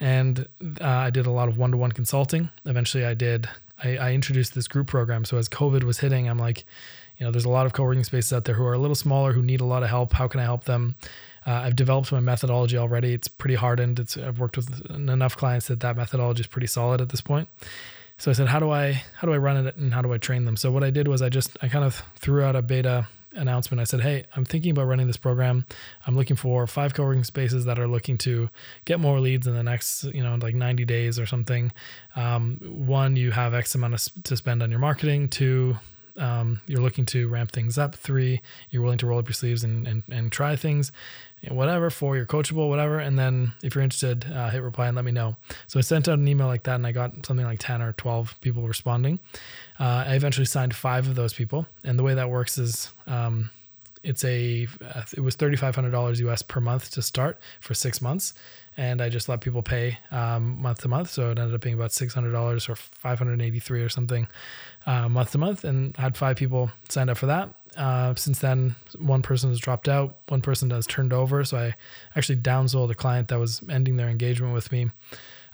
And 0.00 0.46
uh, 0.80 0.86
I 0.86 1.10
did 1.10 1.26
a 1.26 1.30
lot 1.30 1.48
of 1.48 1.58
one 1.58 1.72
to 1.72 1.76
one 1.76 1.92
consulting. 1.92 2.50
Eventually, 2.64 3.04
I 3.04 3.14
did, 3.14 3.48
I, 3.82 3.96
I, 3.96 4.12
introduced 4.12 4.54
this 4.54 4.68
group 4.68 4.86
program. 4.86 5.24
So 5.24 5.38
as 5.38 5.48
COVID 5.48 5.82
was 5.82 5.98
hitting, 5.98 6.28
I'm 6.28 6.38
like, 6.38 6.64
you 7.16 7.26
know, 7.26 7.32
there's 7.32 7.44
a 7.44 7.50
lot 7.50 7.66
of 7.66 7.72
co 7.72 7.82
working 7.82 8.04
spaces 8.04 8.32
out 8.32 8.44
there 8.44 8.54
who 8.54 8.64
are 8.64 8.74
a 8.74 8.78
little 8.78 8.94
smaller, 8.94 9.32
who 9.32 9.42
need 9.42 9.60
a 9.60 9.64
lot 9.64 9.82
of 9.82 9.88
help. 9.88 10.12
How 10.12 10.28
can 10.28 10.40
I 10.40 10.44
help 10.44 10.64
them? 10.64 10.94
Uh, 11.46 11.62
I've 11.64 11.76
developed 11.76 12.12
my 12.12 12.20
methodology 12.20 12.76
already. 12.76 13.12
It's 13.12 13.26
pretty 13.26 13.56
hardened. 13.56 13.98
It's 13.98 14.16
I've 14.16 14.38
worked 14.38 14.56
with 14.56 14.88
enough 14.90 15.36
clients 15.36 15.66
that 15.66 15.80
that 15.80 15.96
methodology 15.96 16.42
is 16.42 16.46
pretty 16.46 16.66
solid 16.68 17.00
at 17.00 17.08
this 17.08 17.20
point. 17.20 17.48
So 18.18 18.30
I 18.30 18.34
said, 18.34 18.48
how 18.48 18.60
do 18.60 18.70
I 18.70 19.02
how 19.16 19.26
do 19.26 19.32
I 19.32 19.38
run 19.38 19.66
it 19.66 19.76
and 19.76 19.92
how 19.94 20.02
do 20.02 20.12
I 20.12 20.18
train 20.18 20.44
them? 20.44 20.56
So 20.56 20.70
what 20.70 20.84
I 20.84 20.90
did 20.90 21.08
was 21.08 21.22
I 21.22 21.28
just 21.28 21.56
I 21.62 21.68
kind 21.68 21.84
of 21.84 22.02
threw 22.16 22.42
out 22.42 22.54
a 22.54 22.62
beta 22.62 23.08
announcement, 23.38 23.80
I 23.80 23.84
said, 23.84 24.00
Hey, 24.00 24.24
I'm 24.36 24.44
thinking 24.44 24.70
about 24.70 24.86
running 24.86 25.06
this 25.06 25.16
program. 25.16 25.66
I'm 26.06 26.16
looking 26.16 26.36
for 26.36 26.66
five 26.66 26.94
co 26.94 27.04
working 27.04 27.24
spaces 27.24 27.64
that 27.64 27.78
are 27.78 27.88
looking 27.88 28.18
to 28.18 28.50
get 28.84 29.00
more 29.00 29.20
leads 29.20 29.46
in 29.46 29.54
the 29.54 29.62
next, 29.62 30.04
you 30.04 30.22
know, 30.22 30.34
like 30.36 30.54
90 30.54 30.84
days 30.84 31.18
or 31.18 31.26
something. 31.26 31.72
Um, 32.16 32.58
one, 32.62 33.16
you 33.16 33.30
have 33.30 33.54
X 33.54 33.74
amount 33.74 33.94
of, 33.94 34.24
to 34.24 34.36
spend 34.36 34.62
on 34.62 34.70
your 34.70 34.80
marketing. 34.80 35.28
Two, 35.28 35.78
um, 36.16 36.60
you're 36.66 36.82
looking 36.82 37.06
to 37.06 37.28
ramp 37.28 37.52
things 37.52 37.78
up. 37.78 37.94
Three, 37.94 38.42
you're 38.70 38.82
willing 38.82 38.98
to 38.98 39.06
roll 39.06 39.18
up 39.18 39.28
your 39.28 39.34
sleeves 39.34 39.64
and, 39.64 39.86
and, 39.86 40.02
and 40.10 40.32
try 40.32 40.56
things 40.56 40.92
whatever 41.48 41.90
for 41.90 42.16
you're 42.16 42.26
coachable 42.26 42.68
whatever. 42.68 42.98
And 42.98 43.18
then 43.18 43.52
if 43.62 43.74
you're 43.74 43.84
interested 43.84 44.24
uh, 44.32 44.50
hit 44.50 44.62
reply 44.62 44.88
and 44.88 44.96
let 44.96 45.04
me 45.04 45.12
know. 45.12 45.36
So 45.66 45.78
i 45.78 45.82
sent 45.82 46.08
out 46.08 46.18
an 46.18 46.26
email 46.26 46.46
like 46.46 46.64
that 46.64 46.74
and 46.74 46.86
i 46.86 46.92
got 46.92 47.26
something 47.26 47.46
like 47.46 47.58
10 47.60 47.82
or 47.82 47.92
12 47.92 48.40
people 48.40 48.66
responding. 48.66 49.20
Uh, 49.78 50.04
i 50.06 50.14
eventually 50.14 50.46
signed 50.46 50.74
five 50.74 51.08
of 51.08 51.14
those 51.14 51.32
people. 51.32 51.66
And 51.84 51.98
the 51.98 52.02
way 52.02 52.14
that 52.14 52.30
works 52.30 52.58
is 52.58 52.90
um, 53.06 53.50
it's 54.02 54.24
a 54.24 54.66
uh, 54.94 55.02
it 55.16 55.20
was 55.20 55.36
$3500 55.36 56.28
us 56.28 56.42
per 56.42 56.60
month 56.60 56.90
to 56.92 57.02
start 57.02 57.38
for 57.60 57.74
six 57.74 58.00
months. 58.00 58.34
And 58.76 59.00
i 59.00 59.08
just 59.08 59.28
let 59.28 59.40
people 59.40 59.62
pay 59.62 59.98
um, 60.10 60.60
month 60.60 60.82
to 60.82 60.88
month. 60.88 61.10
So 61.10 61.30
it 61.30 61.38
ended 61.38 61.54
up 61.54 61.60
being 61.60 61.74
about 61.74 61.90
$600 61.90 62.68
or 62.68 62.74
583 62.74 63.82
or 63.82 63.88
something 63.88 64.28
uh, 64.86 65.08
month 65.08 65.32
to 65.32 65.38
month 65.38 65.64
and 65.64 65.96
had 65.96 66.16
five 66.16 66.36
people 66.36 66.70
signed 66.88 67.10
up 67.10 67.18
for 67.18 67.26
that 67.26 67.50
uh, 67.76 68.14
since 68.14 68.38
then, 68.38 68.76
one 68.98 69.22
person 69.22 69.50
has 69.50 69.58
dropped 69.58 69.88
out, 69.88 70.18
one 70.28 70.40
person 70.40 70.70
has 70.70 70.86
turned 70.86 71.12
over. 71.12 71.44
So 71.44 71.58
I 71.58 71.74
actually 72.16 72.36
downsold 72.36 72.90
a 72.90 72.94
client 72.94 73.28
that 73.28 73.38
was 73.38 73.62
ending 73.68 73.96
their 73.96 74.08
engagement 74.08 74.54
with 74.54 74.72
me 74.72 74.90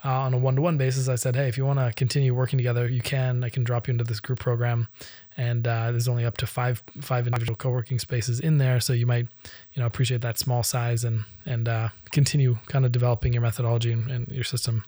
uh, 0.05 0.11
on 0.11 0.35
a 0.35 0.39
one 0.39 0.57
to 0.57 0.63
one 0.63 0.79
basis. 0.79 1.09
I 1.09 1.17
said, 1.17 1.35
Hey, 1.35 1.49
if 1.49 1.57
you 1.57 1.65
want 1.67 1.79
to 1.79 1.93
continue 1.93 2.35
working 2.35 2.59
together, 2.59 2.89
you 2.89 3.01
can. 3.01 3.43
I 3.43 3.49
can 3.49 3.65
drop 3.65 3.89
you 3.89 3.93
into 3.93 4.05
this 4.05 4.21
group 4.21 4.39
program. 4.39 4.89
And 5.37 5.67
uh, 5.67 5.91
there's 5.91 6.07
only 6.07 6.25
up 6.25 6.37
to 6.39 6.47
five 6.47 6.83
five 7.01 7.27
individual 7.27 7.57
co 7.57 7.71
working 7.71 7.99
spaces 7.99 8.39
in 8.39 8.59
there. 8.59 8.81
So 8.81 8.93
you 8.93 9.07
might 9.07 9.27
you 9.73 9.81
know 9.81 9.87
appreciate 9.87 10.21
that 10.21 10.39
small 10.39 10.63
size 10.63 11.05
and, 11.05 11.25
and 11.45 11.69
uh, 11.69 11.89
continue 12.13 12.59
kind 12.67 12.85
of 12.85 12.93
developing 12.93 13.33
your 13.33 13.43
methodology 13.43 13.93
and, 13.93 14.11
and 14.11 14.29
your 14.29 14.45
system. 14.45 14.85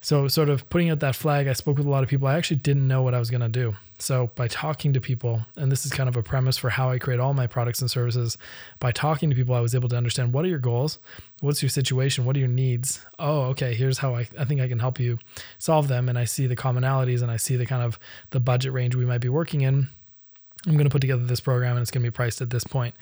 So, 0.00 0.28
sort 0.28 0.48
of 0.48 0.68
putting 0.68 0.90
out 0.90 1.00
that 1.00 1.16
flag, 1.16 1.48
I 1.48 1.52
spoke 1.52 1.78
with 1.78 1.86
a 1.86 1.90
lot 1.90 2.02
of 2.02 2.08
people. 2.08 2.28
I 2.28 2.36
actually 2.36 2.58
didn't 2.58 2.86
know 2.86 3.02
what 3.02 3.14
I 3.14 3.18
was 3.18 3.30
going 3.30 3.40
to 3.40 3.48
do. 3.48 3.76
So, 3.98 4.30
by 4.34 4.46
talking 4.48 4.92
to 4.92 5.00
people, 5.00 5.40
and 5.56 5.72
this 5.72 5.86
is 5.86 5.92
kind 5.92 6.08
of 6.08 6.16
a 6.16 6.22
premise 6.22 6.58
for 6.58 6.68
how 6.68 6.90
I 6.90 6.98
create 6.98 7.18
all 7.18 7.32
my 7.32 7.46
products 7.46 7.80
and 7.80 7.90
services, 7.90 8.36
by 8.78 8.92
talking 8.92 9.30
to 9.30 9.36
people, 9.36 9.54
I 9.54 9.60
was 9.60 9.74
able 9.74 9.88
to 9.88 9.96
understand 9.96 10.34
what 10.34 10.44
are 10.44 10.48
your 10.48 10.58
goals? 10.58 10.98
What's 11.40 11.62
your 11.62 11.70
situation? 11.70 12.24
What 12.24 12.36
are 12.36 12.38
your 12.38 12.48
needs? 12.48 13.04
Oh, 13.18 13.42
okay, 13.44 13.74
here's 13.74 13.98
how 13.98 14.14
I, 14.14 14.28
I 14.38 14.44
think 14.44 14.60
I 14.60 14.68
can 14.68 14.78
help 14.78 15.00
you 15.00 15.18
solve 15.58 15.88
them. 15.88 16.08
And 16.08 16.18
I 16.18 16.24
see 16.24 16.46
the 16.46 16.56
commonalities 16.56 17.22
and 17.22 17.30
I 17.30 17.36
see 17.36 17.56
the 17.56 17.66
kind 17.66 17.82
of 17.82 17.98
the 18.30 18.40
budget 18.40 18.72
range 18.72 18.94
we 18.94 19.06
might 19.06 19.20
be 19.20 19.28
working 19.28 19.62
in. 19.62 19.88
I'm 20.66 20.72
going 20.72 20.84
to 20.84 20.90
put 20.90 21.00
together 21.00 21.24
this 21.24 21.40
program 21.40 21.76
and 21.76 21.82
it's 21.82 21.90
going 21.90 22.02
to 22.02 22.10
be 22.10 22.14
priced 22.14 22.40
at 22.40 22.50
this 22.50 22.64
point. 22.64 22.94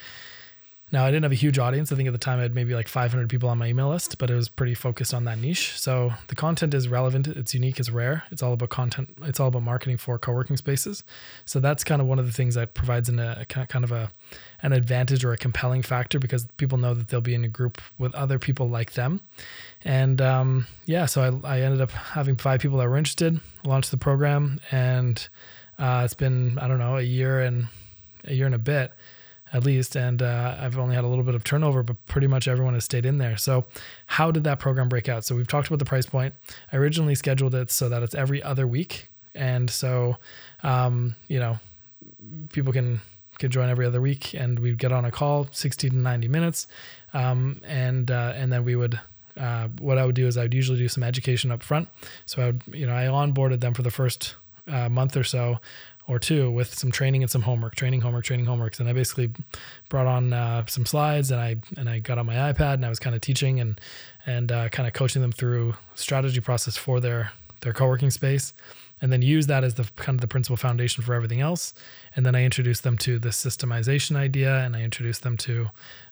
Now, 0.94 1.04
I 1.04 1.10
didn't 1.10 1.24
have 1.24 1.32
a 1.32 1.34
huge 1.34 1.58
audience. 1.58 1.90
I 1.90 1.96
think 1.96 2.06
at 2.06 2.12
the 2.12 2.18
time 2.18 2.38
I 2.38 2.42
had 2.42 2.54
maybe 2.54 2.72
like 2.72 2.86
500 2.86 3.28
people 3.28 3.48
on 3.48 3.58
my 3.58 3.66
email 3.66 3.88
list, 3.88 4.16
but 4.16 4.30
it 4.30 4.36
was 4.36 4.48
pretty 4.48 4.74
focused 4.74 5.12
on 5.12 5.24
that 5.24 5.38
niche. 5.38 5.76
So 5.76 6.12
the 6.28 6.36
content 6.36 6.72
is 6.72 6.86
relevant, 6.86 7.26
it's 7.26 7.52
unique, 7.52 7.80
it's 7.80 7.90
rare. 7.90 8.22
It's 8.30 8.44
all 8.44 8.52
about 8.52 8.68
content, 8.68 9.08
it's 9.22 9.40
all 9.40 9.48
about 9.48 9.64
marketing 9.64 9.96
for 9.96 10.20
co 10.20 10.32
working 10.32 10.56
spaces. 10.56 11.02
So 11.46 11.58
that's 11.58 11.82
kind 11.82 12.00
of 12.00 12.06
one 12.06 12.20
of 12.20 12.26
the 12.26 12.32
things 12.32 12.54
that 12.54 12.74
provides 12.74 13.08
an, 13.08 13.18
a 13.18 13.44
kind 13.44 13.84
of 13.84 13.90
a, 13.90 14.12
an 14.62 14.72
advantage 14.72 15.24
or 15.24 15.32
a 15.32 15.36
compelling 15.36 15.82
factor 15.82 16.20
because 16.20 16.46
people 16.58 16.78
know 16.78 16.94
that 16.94 17.08
they'll 17.08 17.20
be 17.20 17.34
in 17.34 17.44
a 17.44 17.48
group 17.48 17.82
with 17.98 18.14
other 18.14 18.38
people 18.38 18.68
like 18.68 18.92
them. 18.92 19.20
And 19.84 20.20
um, 20.20 20.68
yeah, 20.86 21.06
so 21.06 21.40
I, 21.44 21.56
I 21.56 21.60
ended 21.62 21.80
up 21.80 21.90
having 21.90 22.36
five 22.36 22.60
people 22.60 22.78
that 22.78 22.88
were 22.88 22.96
interested, 22.96 23.40
launched 23.64 23.90
the 23.90 23.96
program, 23.96 24.60
and 24.70 25.26
uh, 25.76 26.02
it's 26.04 26.14
been, 26.14 26.56
I 26.60 26.68
don't 26.68 26.78
know, 26.78 26.98
a 26.98 27.02
year 27.02 27.40
and 27.40 27.66
a 28.22 28.32
year 28.32 28.46
and 28.46 28.54
a 28.54 28.58
bit 28.58 28.92
at 29.54 29.64
least. 29.64 29.96
And 29.96 30.20
uh, 30.20 30.56
I've 30.60 30.76
only 30.76 30.94
had 30.94 31.04
a 31.04 31.06
little 31.06 31.24
bit 31.24 31.34
of 31.34 31.44
turnover, 31.44 31.82
but 31.82 32.04
pretty 32.06 32.26
much 32.26 32.48
everyone 32.48 32.74
has 32.74 32.84
stayed 32.84 33.06
in 33.06 33.16
there. 33.18 33.38
So, 33.38 33.64
how 34.06 34.30
did 34.30 34.44
that 34.44 34.58
program 34.58 34.88
break 34.90 35.08
out? 35.08 35.24
So, 35.24 35.34
we've 35.36 35.48
talked 35.48 35.68
about 35.68 35.78
the 35.78 35.84
price 35.86 36.04
point. 36.04 36.34
I 36.72 36.76
originally 36.76 37.14
scheduled 37.14 37.54
it 37.54 37.70
so 37.70 37.88
that 37.88 38.02
it's 38.02 38.14
every 38.14 38.42
other 38.42 38.66
week. 38.66 39.08
And 39.34 39.70
so, 39.70 40.18
um, 40.62 41.14
you 41.28 41.38
know, 41.38 41.58
people 42.52 42.72
can 42.72 43.00
can 43.38 43.50
join 43.50 43.68
every 43.68 43.84
other 43.84 44.00
week 44.00 44.32
and 44.34 44.60
we'd 44.60 44.78
get 44.78 44.92
on 44.92 45.04
a 45.04 45.10
call 45.10 45.48
60 45.50 45.90
to 45.90 45.96
90 45.96 46.28
minutes 46.28 46.68
um, 47.12 47.60
and 47.66 48.08
uh, 48.10 48.32
and 48.36 48.52
then 48.52 48.64
we 48.64 48.76
would 48.76 49.00
uh, 49.36 49.66
what 49.80 49.98
I 49.98 50.06
would 50.06 50.14
do 50.14 50.28
is 50.28 50.36
I 50.36 50.42
would 50.42 50.54
usually 50.54 50.78
do 50.78 50.88
some 50.88 51.02
education 51.02 51.50
up 51.50 51.60
front 51.60 51.88
so 52.26 52.42
I 52.42 52.46
would 52.46 52.62
you 52.72 52.86
know 52.86 52.94
I 52.94 53.06
onboarded 53.06 53.58
them 53.58 53.74
for 53.74 53.82
the 53.82 53.90
first 53.90 54.36
uh, 54.68 54.88
month 54.88 55.16
or 55.16 55.24
so 55.24 55.58
or 56.06 56.18
two 56.18 56.50
with 56.50 56.74
some 56.74 56.90
training 56.90 57.22
and 57.22 57.30
some 57.30 57.42
homework, 57.42 57.74
training, 57.74 58.02
homework, 58.02 58.24
training, 58.24 58.46
homeworks. 58.46 58.78
And 58.78 58.88
I 58.88 58.92
basically 58.92 59.30
brought 59.88 60.06
on 60.06 60.32
uh, 60.32 60.64
some 60.66 60.84
slides 60.84 61.30
and 61.30 61.40
I 61.40 61.56
and 61.76 61.88
I 61.88 62.00
got 62.00 62.18
on 62.18 62.26
my 62.26 62.34
iPad 62.34 62.74
and 62.74 62.84
I 62.86 62.88
was 62.88 62.98
kind 62.98 63.14
of 63.14 63.22
teaching 63.22 63.60
and 63.60 63.80
and 64.26 64.52
uh, 64.52 64.68
kind 64.68 64.86
of 64.86 64.92
coaching 64.92 65.22
them 65.22 65.32
through 65.32 65.74
strategy 65.94 66.40
process 66.40 66.76
for 66.76 67.00
their 67.00 67.32
their 67.60 67.72
co-working 67.72 68.10
space 68.10 68.52
and 69.04 69.12
then 69.12 69.20
use 69.20 69.48
that 69.48 69.64
as 69.64 69.74
the 69.74 69.84
kind 69.96 70.16
of 70.16 70.22
the 70.22 70.26
principal 70.26 70.56
foundation 70.56 71.04
for 71.04 71.12
everything 71.12 71.42
else. 71.42 71.74
And 72.16 72.24
then 72.24 72.34
I 72.34 72.42
introduce 72.42 72.80
them 72.80 72.96
to 72.98 73.18
the 73.18 73.28
systemization 73.28 74.16
idea 74.16 74.60
and 74.60 74.74
I 74.74 74.80
introduce 74.80 75.18
them 75.18 75.36
to 75.36 75.68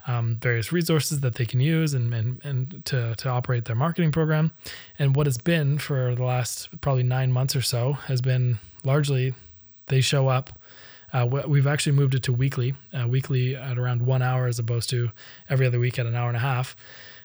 um, 0.07 0.37
various 0.43 0.73
resources 0.73 1.21
that 1.21 1.37
they 1.37 1.47
can 1.47 1.59
use 1.59 1.95
and, 1.95 2.13
and, 2.13 2.45
and 2.45 2.85
to, 2.85 3.15
to 3.15 3.31
operate 3.31 3.65
their 3.65 3.77
marketing 3.77 4.13
program. 4.13 4.53
And 4.99 5.17
what 5.17 5.25
has 5.25 5.39
been 5.39 5.79
for 5.79 6.15
the 6.15 6.23
last 6.23 6.69
probably 6.83 7.03
nine 7.03 7.33
months 7.33 7.57
or 7.57 7.63
so 7.63 7.95
has 7.95 8.21
been 8.21 8.59
largely 8.85 9.33
they 9.87 10.03
show 10.03 10.29
up. 10.29 10.51
Uh, 11.15 11.27
we've 11.47 11.67
actually 11.67 11.93
moved 11.93 12.15
it 12.15 12.23
to 12.25 12.33
weekly, 12.35 12.75
uh, 12.93 13.09
weekly 13.09 13.57
at 13.57 13.79
around 13.79 14.05
one 14.05 14.21
hour 14.21 14.47
as 14.47 14.59
opposed 14.59 14.91
to 14.91 15.11
every 15.49 15.67
other 15.67 15.79
week 15.79 15.99
at 15.99 16.05
an 16.05 16.15
hour 16.15 16.29
and 16.29 16.37
a 16.37 16.41
half. 16.41 16.77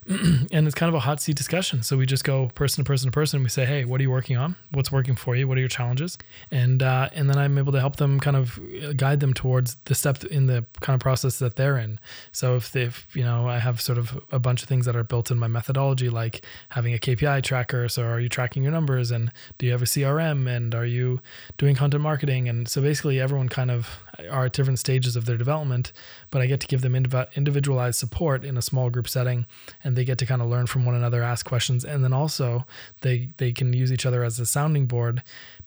and 0.52 0.66
it's 0.66 0.76
kind 0.76 0.88
of 0.88 0.96
a 0.96 1.02
hot 1.02 1.20
seat 1.20 1.36
discussion. 1.36 1.84
So 1.84 1.98
we 1.98 2.06
just 2.06 2.24
go 2.24 2.48
person 2.56 2.84
to 2.84 2.88
person 2.88 3.10
to 3.10 3.12
person. 3.12 3.44
we 3.44 3.50
say, 3.50 3.66
"Hey, 3.66 3.84
what 3.84 4.00
are 4.00 4.04
you 4.04 4.12
working 4.12 4.38
on? 4.38 4.56
What's 4.72 4.90
working 4.90 5.16
for 5.16 5.36
you? 5.36 5.50
What 5.50 5.58
are 5.58 5.60
your 5.60 5.70
challenges?" 5.70 6.18
And 6.50 6.82
uh, 6.82 7.10
and 7.14 7.30
then 7.30 7.38
I'm 7.38 7.58
able 7.58 7.74
to 7.74 7.80
help 7.82 7.98
them 7.98 8.20
kind 8.22 8.38
of 8.38 8.58
guide 8.96 9.20
them 9.20 9.34
towards 9.34 9.76
the 9.86 9.96
step 9.96 10.24
in 10.24 10.48
the 10.48 10.66
kind 10.80 10.96
of 10.96 11.02
process 11.02 11.40
that 11.40 11.58
they're 11.58 11.78
in. 11.78 12.00
So 12.32 12.56
if 12.56 12.72
they, 12.72 12.90
you 13.14 13.24
know, 13.24 13.50
I 13.50 13.60
have 13.60 13.82
sort 13.82 13.98
of 13.98 14.18
a 14.32 14.40
bunch 14.40 14.64
of 14.64 14.70
things 14.70 14.86
that 14.86 14.96
are 14.96 15.04
built 15.04 15.30
in 15.30 15.38
my 15.38 15.48
methodology, 15.48 16.10
like 16.10 16.42
having 16.70 16.94
a 16.94 16.98
KPI 16.98 17.44
tracker. 17.44 17.90
So 17.90 18.04
are 18.04 18.22
you 18.22 18.30
tracking 18.30 18.64
your 18.64 18.72
numbers? 18.72 19.12
And 19.12 19.32
do 19.58 19.66
you 19.66 19.74
have 19.74 19.82
a 19.82 19.86
CRM? 19.86 20.48
And 20.48 20.74
are 20.74 20.86
you 20.86 21.20
doing 21.58 21.76
content 21.76 22.02
marketing? 22.02 22.48
And 22.48 22.70
so 22.70 22.82
basically, 22.82 23.20
everyone 23.20 23.50
kind 23.50 23.72
of 23.72 24.00
are 24.32 24.46
at 24.46 24.54
different 24.54 24.80
stages 24.80 25.16
of 25.16 25.26
their 25.26 25.38
development, 25.38 25.92
but 26.32 26.42
I 26.42 26.46
get 26.46 26.60
to 26.62 26.68
give 26.68 26.82
them 26.82 26.96
individualized 26.96 28.00
support 28.00 28.44
in 28.44 28.58
a 28.58 28.62
small 28.62 28.90
group 28.90 29.08
setting, 29.08 29.46
and 29.84 29.97
they 29.98 30.06
get 30.06 30.20
to 30.20 30.26
kind 30.28 30.44
of 30.44 30.48
learn 30.48 30.68
from 30.68 30.86
one 30.86 30.94
another, 30.94 31.24
ask 31.24 31.46
questions, 31.46 31.84
and 31.84 32.04
then 32.04 32.14
also 32.14 32.66
they 33.02 33.30
they 33.38 33.52
can 33.52 33.74
use 33.74 33.92
each 33.92 34.06
other 34.06 34.24
as 34.24 34.40
a 34.40 34.46
sounding 34.46 34.86
board 34.86 35.24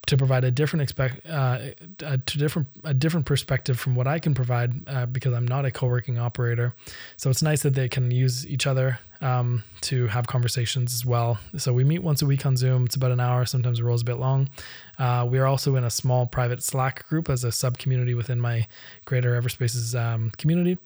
to 0.07 0.17
provide 0.17 0.45
a 0.45 0.51
different 0.51 0.83
expect 0.83 1.29
uh, 1.29 1.59
a, 2.05 2.17
different 2.17 2.69
a 2.85 2.95
different 2.95 3.27
perspective 3.27 3.79
from 3.79 3.97
what 3.97 4.07
I 4.07 4.21
can 4.21 4.33
provide 4.33 4.89
uh, 4.89 5.07
because 5.07 5.35
I'm 5.35 5.47
not 5.47 5.65
a 5.65 5.71
co-working 5.73 6.19
operator. 6.19 6.75
So 7.17 7.29
it's 7.29 7.43
nice 7.43 7.63
that 7.63 7.75
they 7.75 7.89
can 7.89 8.13
use 8.13 8.47
each 8.47 8.69
other 8.69 9.01
um, 9.21 9.65
to 9.83 10.07
have 10.07 10.29
conversations 10.29 10.95
as 10.95 11.05
well. 11.05 11.39
So 11.57 11.73
we 11.73 11.83
meet 11.83 12.05
once 12.05 12.23
a 12.23 12.27
week 12.27 12.47
on 12.47 12.57
Zoom. 12.57 12.85
It's 12.85 12.97
about 12.97 13.11
an 13.11 13.21
hour. 13.21 13.45
Sometimes 13.45 13.81
it 13.81 13.85
rolls 13.85 14.03
a 14.03 14.05
bit 14.05 14.17
long. 14.17 14.49
Uh, 14.97 15.27
we 15.29 15.39
are 15.39 15.47
also 15.47 15.75
in 15.75 15.85
a 15.85 15.91
small 15.91 16.25
private 16.27 16.63
Slack 16.63 17.07
group 17.09 17.29
as 17.29 17.43
a 17.43 17.51
sub 17.51 17.79
community 17.79 18.15
within 18.15 18.41
my 18.41 18.67
Greater 19.05 19.41
Everspaces 19.41 19.99
um, 19.99 20.31
community 20.39 20.79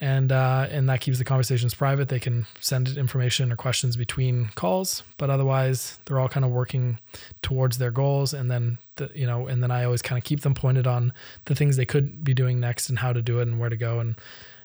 and 0.00 0.30
uh, 0.30 0.66
and 0.70 0.88
that 0.88 1.00
keeps 1.00 1.18
the 1.18 1.24
conversations 1.24 1.74
private. 1.74 2.08
They 2.08 2.20
can 2.20 2.46
send 2.60 2.96
information 2.96 3.52
or 3.52 3.56
questions 3.56 3.96
between 3.96 4.50
calls, 4.54 5.02
but 5.16 5.30
otherwise 5.30 5.98
they're 6.04 6.20
all 6.20 6.28
kind 6.28 6.44
of 6.44 6.50
working 6.50 6.98
towards 7.42 7.78
their 7.78 7.90
goals. 7.90 8.32
And 8.32 8.50
then 8.50 8.78
the, 8.96 9.10
you 9.14 9.26
know, 9.26 9.46
and 9.46 9.62
then 9.62 9.70
I 9.70 9.84
always 9.84 10.02
kind 10.02 10.18
of 10.18 10.24
keep 10.24 10.40
them 10.40 10.54
pointed 10.54 10.86
on 10.86 11.12
the 11.46 11.54
things 11.54 11.76
they 11.76 11.86
could 11.86 12.24
be 12.24 12.34
doing 12.34 12.60
next 12.60 12.88
and 12.88 12.98
how 12.98 13.12
to 13.12 13.22
do 13.22 13.40
it 13.40 13.48
and 13.48 13.58
where 13.58 13.70
to 13.70 13.76
go 13.76 13.98
and 14.00 14.16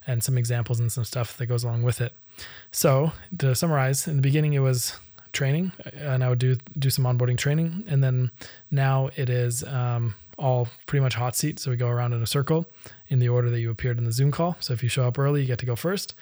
and 0.06 0.24
some 0.24 0.38
examples 0.38 0.80
and 0.80 0.92
some 0.92 1.06
stuff 1.06 1.38
that 1.38 1.46
goes 1.48 1.63
along 1.63 1.84
with 1.84 2.02
it. 2.02 2.13
So 2.72 3.12
to 3.40 3.56
summarize, 3.56 4.08
in 4.08 4.18
the 4.18 4.22
beginning 4.22 4.54
it 4.54 4.60
was 4.60 4.98
training, 5.32 5.72
and 5.96 6.24
I 6.24 6.30
would 6.30 6.40
do 6.40 6.58
do 6.78 6.90
some 6.90 7.06
onboarding 7.06 7.38
training, 7.38 7.86
and 7.88 8.04
then 8.04 8.32
now 8.70 9.10
it 9.16 9.30
is. 9.30 9.63
Um, 9.63 10.16
all 10.44 10.68
pretty 10.88 11.02
much 11.02 11.16
hot 11.16 11.38
seat. 11.38 11.58
So 11.58 11.72
we 11.72 11.78
go 11.78 11.88
around 11.88 12.12
in 12.12 12.22
a 12.22 12.28
circle 12.28 12.66
in 13.08 13.20
the 13.20 13.30
order 13.30 13.50
that 13.50 13.62
you 13.62 13.72
appeared 13.72 13.98
in 13.98 14.04
the 14.04 14.12
Zoom 14.12 14.30
call. 14.30 14.58
So 14.60 14.74
if 14.74 14.84
you 14.84 14.90
show 14.90 15.08
up 15.08 15.18
early, 15.18 15.40
you 15.42 15.48
get 15.48 15.60
to 15.60 15.66
go 15.66 15.78
first. 15.78 16.14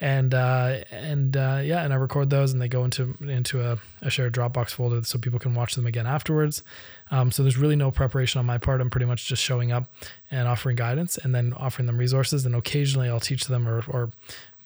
And 0.00 0.32
uh, 0.32 0.78
and 0.90 1.36
uh, 1.36 1.60
yeah, 1.62 1.82
and 1.84 1.92
I 1.92 1.96
record 1.96 2.30
those, 2.30 2.52
and 2.52 2.60
they 2.60 2.68
go 2.68 2.84
into 2.84 3.14
into 3.20 3.62
a, 3.62 3.78
a, 4.02 4.10
shared 4.10 4.34
Dropbox 4.34 4.70
folder 4.70 5.02
so 5.04 5.18
people 5.18 5.38
can 5.38 5.54
watch 5.54 5.74
them 5.74 5.86
again 5.86 6.06
afterwards. 6.06 6.62
Um, 7.10 7.30
so 7.30 7.42
there's 7.42 7.56
really 7.56 7.76
no 7.76 7.90
preparation 7.90 8.38
on 8.38 8.46
my 8.46 8.58
part. 8.58 8.80
I'm 8.80 8.90
pretty 8.90 9.06
much 9.06 9.26
just 9.26 9.42
showing 9.42 9.72
up 9.72 9.84
and 10.30 10.48
offering 10.48 10.76
guidance, 10.76 11.16
and 11.16 11.34
then 11.34 11.54
offering 11.54 11.86
them 11.86 11.96
resources. 11.96 12.44
And 12.44 12.54
occasionally, 12.54 13.08
I'll 13.08 13.20
teach 13.20 13.46
them 13.46 13.66
or 13.66 13.84
or 13.88 14.10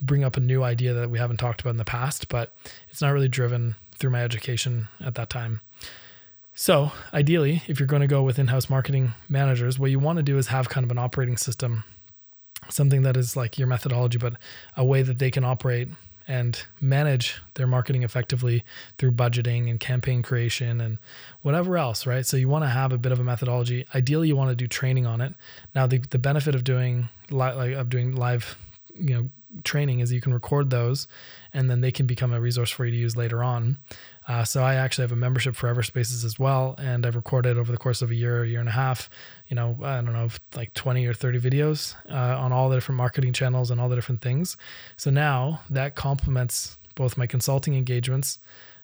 bring 0.00 0.24
up 0.24 0.36
a 0.36 0.40
new 0.40 0.64
idea 0.64 0.94
that 0.94 1.10
we 1.10 1.18
haven't 1.18 1.36
talked 1.36 1.60
about 1.60 1.70
in 1.70 1.76
the 1.76 1.84
past, 1.84 2.28
but 2.28 2.56
it's 2.88 3.00
not 3.00 3.12
really 3.12 3.28
driven 3.28 3.76
through 3.92 4.10
my 4.10 4.24
education 4.24 4.88
at 5.04 5.14
that 5.14 5.30
time. 5.30 5.60
So, 6.54 6.92
ideally, 7.14 7.62
if 7.68 7.78
you're 7.80 7.86
going 7.86 8.02
to 8.02 8.08
go 8.08 8.22
with 8.22 8.38
in 8.38 8.48
house 8.48 8.68
marketing 8.68 9.12
managers, 9.28 9.78
what 9.78 9.90
you 9.90 9.98
want 9.98 10.18
to 10.18 10.22
do 10.22 10.36
is 10.36 10.48
have 10.48 10.68
kind 10.68 10.84
of 10.84 10.90
an 10.90 10.98
operating 10.98 11.36
system, 11.36 11.84
something 12.68 13.02
that 13.02 13.16
is 13.16 13.36
like 13.36 13.58
your 13.58 13.68
methodology, 13.68 14.18
but 14.18 14.34
a 14.76 14.84
way 14.84 15.02
that 15.02 15.18
they 15.18 15.30
can 15.30 15.44
operate 15.44 15.88
and 16.30 16.62
manage 16.80 17.40
their 17.54 17.66
marketing 17.66 18.04
effectively 18.04 18.62
through 18.98 19.10
budgeting 19.10 19.68
and 19.68 19.80
campaign 19.80 20.22
creation 20.22 20.80
and 20.80 20.98
whatever 21.42 21.76
else, 21.76 22.06
right? 22.06 22.24
So 22.24 22.36
you 22.36 22.48
want 22.48 22.62
to 22.64 22.68
have 22.68 22.92
a 22.92 22.98
bit 22.98 23.10
of 23.10 23.18
a 23.18 23.24
methodology. 23.24 23.84
Ideally, 23.94 24.28
you 24.28 24.36
want 24.36 24.50
to 24.50 24.54
do 24.54 24.68
training 24.68 25.06
on 25.06 25.20
it. 25.20 25.34
Now, 25.74 25.88
the, 25.88 25.98
the 25.98 26.18
benefit 26.18 26.54
of 26.54 26.62
doing 26.62 27.08
li- 27.30 27.52
like 27.52 27.72
of 27.72 27.88
doing 27.88 28.14
live, 28.14 28.56
you 28.94 29.14
know, 29.14 29.30
training 29.64 29.98
is 30.00 30.12
you 30.12 30.20
can 30.20 30.32
record 30.32 30.70
those, 30.70 31.08
and 31.52 31.68
then 31.68 31.80
they 31.80 31.90
can 31.90 32.06
become 32.06 32.32
a 32.32 32.40
resource 32.40 32.70
for 32.70 32.84
you 32.84 32.92
to 32.92 32.96
use 32.96 33.16
later 33.16 33.42
on. 33.42 33.78
Uh, 34.30 34.44
so 34.44 34.62
I 34.62 34.74
actually 34.76 35.02
have 35.08 35.16
a 35.20 35.22
membership 35.26 35.56
for 35.56 35.74
Everspaces 35.74 36.24
as 36.24 36.38
well, 36.38 36.76
and 36.78 37.04
I've 37.04 37.16
recorded 37.16 37.58
over 37.58 37.72
the 37.72 37.78
course 37.78 38.00
of 38.04 38.10
a 38.12 38.14
year, 38.14 38.44
a 38.44 38.46
year 38.46 38.60
and 38.60 38.68
a 38.68 38.78
half. 38.84 39.10
You 39.48 39.56
know, 39.56 39.76
I 39.82 39.96
don't 39.96 40.12
know, 40.12 40.28
like 40.54 40.72
twenty 40.74 41.04
or 41.10 41.14
thirty 41.14 41.40
videos 41.40 41.96
uh, 42.08 42.44
on 42.44 42.52
all 42.52 42.68
the 42.68 42.76
different 42.76 42.98
marketing 43.04 43.32
channels 43.32 43.70
and 43.70 43.80
all 43.80 43.88
the 43.88 43.96
different 43.96 44.22
things. 44.22 44.56
So 44.96 45.10
now 45.10 45.62
that 45.68 45.96
complements 45.96 46.78
both 46.94 47.16
my 47.16 47.26
consulting 47.26 47.74
engagements. 47.74 48.38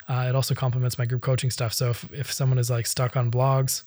Uh, 0.09 0.27
it 0.29 0.35
also 0.35 0.55
complements 0.55 0.99
my 0.99 1.07
group 1.07 1.23
coaching 1.23 1.51
stuff. 1.51 1.73
So 1.73 1.91
if, 1.91 2.13
if 2.13 2.33
someone 2.33 2.59
is 2.59 2.71
like 2.71 2.87
stuck 2.87 3.17
on 3.17 3.31
blogs, 3.31 3.85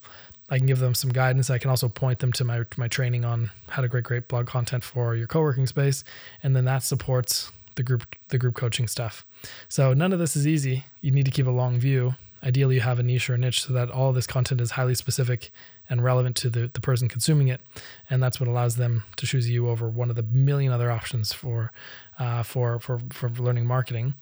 I 0.49 0.57
can 0.57 0.67
give 0.67 0.79
them 0.79 0.93
some 0.93 1.11
guidance. 1.11 1.49
I 1.49 1.57
can 1.57 1.69
also 1.69 1.89
point 1.89 2.19
them 2.19 2.31
to 2.33 2.43
my 2.43 2.63
my 2.77 2.87
training 2.87 3.25
on 3.25 3.51
how 3.67 3.81
to 3.81 3.89
create 3.89 4.05
great 4.05 4.27
blog 4.29 4.47
content 4.47 4.83
for 4.83 5.15
your 5.15 5.27
co-working 5.27 5.67
space, 5.67 6.03
and 6.41 6.55
then 6.55 6.65
that 6.65 6.83
supports 6.83 7.51
the 7.79 7.83
group 7.83 8.03
the 8.27 8.37
group 8.37 8.55
coaching 8.55 8.89
stuff. 8.89 9.25
So 9.69 9.93
none 9.93 10.11
of 10.11 10.19
this 10.19 10.35
is 10.35 10.45
easy. 10.45 10.83
You 10.99 11.11
need 11.11 11.23
to 11.25 11.31
keep 11.31 11.47
a 11.47 11.57
long 11.61 11.79
view. 11.79 12.15
ideally 12.43 12.75
you 12.75 12.81
have 12.81 12.99
a 12.99 13.03
niche 13.03 13.29
or 13.29 13.35
a 13.35 13.37
niche 13.37 13.63
so 13.63 13.71
that 13.73 13.89
all 13.89 14.11
this 14.11 14.27
content 14.27 14.59
is 14.59 14.71
highly 14.71 14.95
specific 14.95 15.49
and 15.89 16.03
relevant 16.03 16.35
to 16.37 16.49
the, 16.49 16.69
the 16.73 16.81
person 16.81 17.07
consuming 17.07 17.47
it. 17.47 17.61
And 18.09 18.21
that's 18.21 18.39
what 18.39 18.49
allows 18.49 18.75
them 18.75 19.03
to 19.15 19.25
choose 19.25 19.49
you 19.49 19.69
over 19.69 19.87
one 19.87 20.09
of 20.09 20.17
the 20.17 20.23
million 20.23 20.71
other 20.71 20.91
options 20.91 21.33
for, 21.33 21.71
uh, 22.19 22.43
for, 22.43 22.79
for, 22.79 22.99
for 23.11 23.29
learning 23.29 23.65
marketing. 23.65 24.13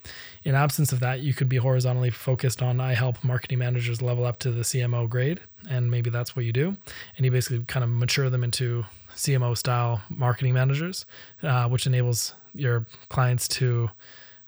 In 0.44 0.56
absence 0.56 0.94
of 0.94 1.00
that, 1.02 1.20
you 1.22 1.34
could 1.34 1.50
be 1.50 1.58
horizontally 1.58 2.12
focused 2.12 2.62
on, 2.62 2.80
I 2.80 2.94
help 2.94 3.24
marketing 3.24 3.60
managers 3.60 4.02
level 4.02 4.26
up 4.26 4.40
to 4.40 4.52
the 4.52 4.62
CMO 4.62 5.10
grade. 5.10 5.40
And 5.70 5.92
maybe 5.92 6.10
that's 6.10 6.36
what 6.36 6.46
you 6.46 6.54
do. 6.54 6.78
And 7.18 7.26
you 7.26 7.32
basically 7.32 7.66
kind 7.66 7.84
of 7.84 7.90
mature 7.90 8.30
them 8.30 8.44
into 8.44 8.86
CMO 9.18 9.58
style 9.58 10.02
marketing 10.10 10.54
managers, 10.54 11.06
uh, 11.42 11.68
which 11.68 11.88
enables 11.88 12.34
your 12.58 12.86
clients 13.10 13.48
to 13.48 13.90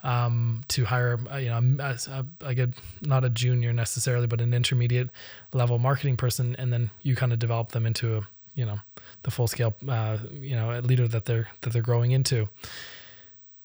um, 0.04 0.62
to 0.70 0.86
hire, 0.86 1.20
uh, 1.32 1.38
you 1.38 1.50
know, 1.50 1.84
a, 1.84 1.98
a, 2.42 2.62
a 2.62 2.68
not 3.01 3.25
a 3.25 3.30
junior 3.30 3.74
necessarily, 3.74 4.28
but 4.28 4.42
an 4.42 4.54
intermediate 4.54 5.10
level 5.54 5.78
marketing 5.78 6.18
person, 6.18 6.56
and 6.58 6.72
then 6.72 6.89
you 7.01 7.16
kind 7.16 7.34
of 7.34 7.39
develop 7.39 7.70
them 7.72 7.86
into 7.86 8.18
a, 8.18 8.22
you 8.56 8.66
know, 8.66 8.80
the 9.24 9.32
full 9.32 9.48
scale, 9.48 9.75
uh, 9.88 10.18
you 10.32 10.56
know, 10.56 10.80
leader 10.80 11.08
that 11.08 11.25
they're 11.25 11.50
that 11.62 11.74
they're 11.74 11.82
growing 11.82 12.12
into. 12.12 12.48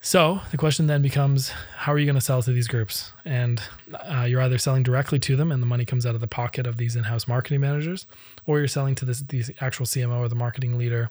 So 0.05 0.43
the 0.51 0.59
question 0.59 0.87
then 0.87 1.01
becomes, 1.01 1.49
how 1.49 1.91
are 1.91 1.99
you 1.99 2.05
going 2.05 2.15
to 2.15 2.21
sell 2.21 2.43
to 2.43 2.53
these 2.53 2.69
groups? 2.69 3.15
And 3.25 3.63
uh, 3.95 4.27
you're 4.29 4.43
either 4.43 4.59
selling 4.59 4.83
directly 4.83 5.19
to 5.21 5.35
them, 5.35 5.51
and 5.51 5.63
the 5.63 5.67
money 5.67 5.87
comes 5.87 6.05
out 6.05 6.15
of 6.15 6.21
the 6.21 6.29
pocket 6.29 6.67
of 6.67 6.77
these 6.77 6.95
in-house 6.95 7.27
marketing 7.27 7.63
managers, 7.63 8.07
or 8.45 8.59
you're 8.59 8.69
selling 8.69 8.95
to 8.97 9.07
this 9.07 9.21
the 9.21 9.43
actual 9.63 9.87
CMO 9.87 10.19
or 10.19 10.29
the 10.29 10.35
marketing 10.35 10.77
leader 10.77 11.09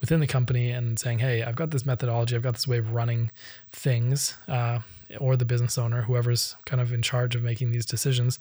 within 0.00 0.20
the 0.20 0.28
company 0.28 0.70
and 0.70 0.96
saying, 0.96 1.18
"Hey, 1.18 1.42
I've 1.42 1.56
got 1.56 1.72
this 1.72 1.84
methodology, 1.84 2.36
I've 2.36 2.42
got 2.42 2.54
this 2.54 2.68
way 2.68 2.78
of 2.78 2.92
running 2.92 3.32
things," 3.72 4.36
uh, 4.46 4.78
or 5.18 5.36
the 5.36 5.44
business 5.44 5.76
owner, 5.76 6.02
whoever's 6.02 6.54
kind 6.66 6.80
of 6.80 6.92
in 6.92 7.02
charge 7.02 7.34
of 7.34 7.42
making 7.42 7.72
these 7.72 7.84
decisions. 7.84 8.38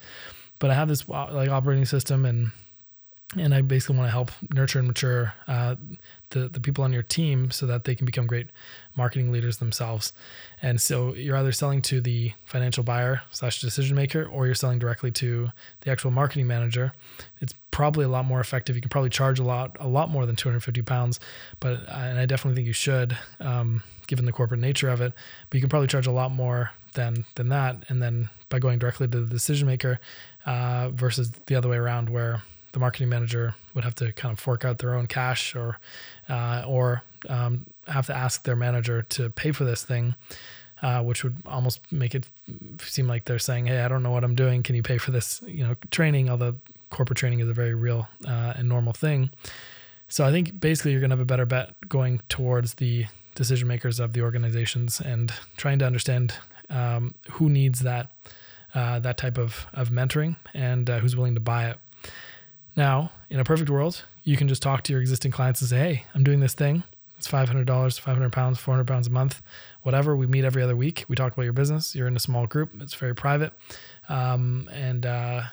But 0.60 0.70
I 0.70 0.76
have 0.76 0.88
this 0.88 1.04
uh, 1.10 1.34
like 1.34 1.50
operating 1.50 1.86
system 1.86 2.26
and 2.26 2.52
and 3.36 3.55
I 3.55 3.62
basically 3.62 3.98
want 3.98 4.08
to 4.08 4.12
help 4.12 4.32
nurture 4.53 4.79
and 4.79 4.88
mature 4.88 5.34
uh, 5.48 5.75
the 6.29 6.48
the 6.48 6.60
people 6.60 6.84
on 6.84 6.94
your 6.94 7.01
team 7.01 7.50
so 7.50 7.65
that 7.65 7.84
they 7.84 7.96
can 7.96 8.05
become 8.05 8.27
great 8.27 8.50
marketing 8.96 9.32
leaders 9.32 9.58
themselves. 9.58 10.13
And 10.62 10.79
so 10.79 11.13
you're 11.13 11.36
either 11.36 11.51
selling 11.51 11.82
to 11.84 12.01
the 12.01 12.34
financial 12.46 12.84
buyer 12.84 13.24
slash 13.32 13.62
decision 13.62 13.96
maker, 13.96 14.25
or 14.25 14.46
you're 14.46 14.55
selling 14.55 14.79
directly 14.79 15.12
to 15.12 15.50
the 15.82 15.91
actual 15.91 16.12
marketing 16.12 16.48
manager. 16.48 16.94
It's 17.41 17.53
probably 17.72 18.05
a 18.05 18.10
lot 18.10 18.25
more 18.25 18.39
effective. 18.39 18.75
You 18.75 18.82
can 18.82 18.89
probably 18.89 19.10
charge 19.10 19.39
a 19.39 19.44
lot 19.44 19.75
a 19.79 19.88
lot 19.88 20.10
more 20.10 20.25
than 20.25 20.36
250 20.36 20.82
pounds, 20.84 21.20
but 21.60 21.79
and 21.89 22.20
I 22.20 22.25
definitely 22.25 22.55
think 22.55 22.67
you 22.67 22.74
should, 22.74 23.17
um, 23.39 23.82
given 24.08 24.25
the 24.25 24.32
corporate 24.34 24.62
nature 24.62 24.89
of 24.89 25.01
it. 25.01 25.13
But 25.50 25.55
you 25.55 25.62
can 25.62 25.70
probably 25.70 25.88
charge 25.88 26.08
a 26.08 26.12
lot 26.12 26.32
more 26.32 26.72
than 26.94 27.25
than 27.36 27.50
that, 27.50 27.86
and 27.89 28.01
then 28.01 28.29
by 28.50 28.60
going 28.60 28.77
directly 28.77 29.08
to 29.08 29.22
the 29.22 29.29
decision 29.29 29.67
maker 29.67 30.00
uh, 30.46 30.89
versus 30.89 31.32
the 31.48 31.55
other 31.55 31.70
way 31.70 31.77
around, 31.77 32.10
where 32.10 32.44
the 32.75 32.79
marketing 32.79 33.08
manager 33.08 33.55
would 33.74 33.86
have 33.86 33.96
to 33.96 34.12
kind 34.12 34.34
of 34.34 34.39
fork 34.39 34.65
out 34.65 34.79
their 34.79 34.94
own 34.94 35.08
cash 35.08 35.55
or 35.55 35.79
uh, 36.27 36.63
or 36.67 37.03
um, 37.29 37.65
have 37.88 38.05
to 38.05 38.15
ask 38.15 38.44
their 38.44 38.55
manager 38.55 39.01
to 39.01 39.29
pay 39.29 39.53
for 39.53 39.63
this 39.63 39.82
thing, 39.82 40.13
uh, 40.82 41.01
which 41.01 41.24
would 41.24 41.38
almost 41.46 41.79
make 41.89 42.13
it 42.13 42.27
seem 42.79 43.08
like 43.08 43.24
they're 43.24 43.39
saying, 43.39 43.67
"Hey, 43.67 43.79
I 43.79 43.88
don't 43.88 44.03
know 44.03 44.12
what 44.12 44.25
I'm 44.25 44.36
doing. 44.36 44.62
Can 44.62 44.75
you 44.75 44.84
pay 44.84 44.98
for 44.98 45.12
this?" 45.12 45.41
You 45.48 45.65
know, 45.65 45.75
training. 45.89 46.29
Although 46.29 46.55
corporate 46.89 47.17
training 47.17 47.39
is 47.39 47.48
a 47.48 47.53
very 47.53 47.74
real 47.74 48.10
uh, 48.27 48.53
and 48.58 48.67
normal 48.67 48.91
thing. 48.91 49.32
So 50.10 50.25
I 50.25 50.32
think 50.32 50.60
basically 50.60 50.91
you're 50.91 51.00
going 51.00 51.12
to 51.12 51.15
have 51.15 51.22
a 51.22 51.25
better 51.25 51.46
bet 51.46 51.75
going 51.88 52.22
towards 52.27 52.75
the 52.75 53.05
decision 53.36 53.70
makers 53.70 54.01
of 54.01 54.12
the 54.12 54.22
organizations 54.22 55.00
and 55.00 55.32
trying 55.55 55.79
to 55.79 55.86
understand 55.86 56.36
um, 56.70 57.15
who 57.32 57.50
needs 57.50 57.79
that 57.79 58.12
uh, 58.74 59.00
that 59.00 59.17
type 59.17 59.38
of 59.38 59.65
of 59.74 59.91
mentoring 59.91 60.36
and 60.53 60.89
uh, 60.89 61.00
who's 61.00 61.15
willing 61.15 61.36
to 61.36 61.41
buy 61.41 61.70
it. 61.70 61.77
Now, 62.75 63.12
in 63.29 63.39
a 63.39 63.44
perfect 63.44 63.70
world, 63.70 64.03
you 64.24 64.38
can 64.38 64.48
just 64.48 64.62
talk 64.62 64.84
to 64.84 64.94
your 64.94 65.01
existing 65.01 65.32
clients 65.32 65.62
and 65.62 65.70
say, 65.70 65.77
hey, 65.77 66.03
I'm 66.13 66.24
doing 66.24 66.39
this 66.39 66.53
thing. 66.53 66.84
It's 67.17 67.27
$500, 67.27 68.00
500 68.00 68.32
pounds, 68.32 68.60
400 68.60 68.86
pounds 68.86 69.08
a 69.08 69.10
month, 69.10 69.41
whatever. 69.84 70.15
We 70.15 70.27
meet 70.27 70.44
every 70.44 70.62
other 70.62 70.75
week. 70.75 71.05
We 71.08 71.15
talk 71.15 71.34
about 71.34 71.44
your 71.44 71.53
business. 71.53 71.96
You're 71.96 72.08
in 72.08 72.15
a 72.15 72.20
small 72.20 72.46
group. 72.46 72.72
It's 72.82 72.94
very 72.94 73.15
private. 73.15 73.53
Um, 74.10 74.70
and, 74.74 75.05
uh, 75.05 75.44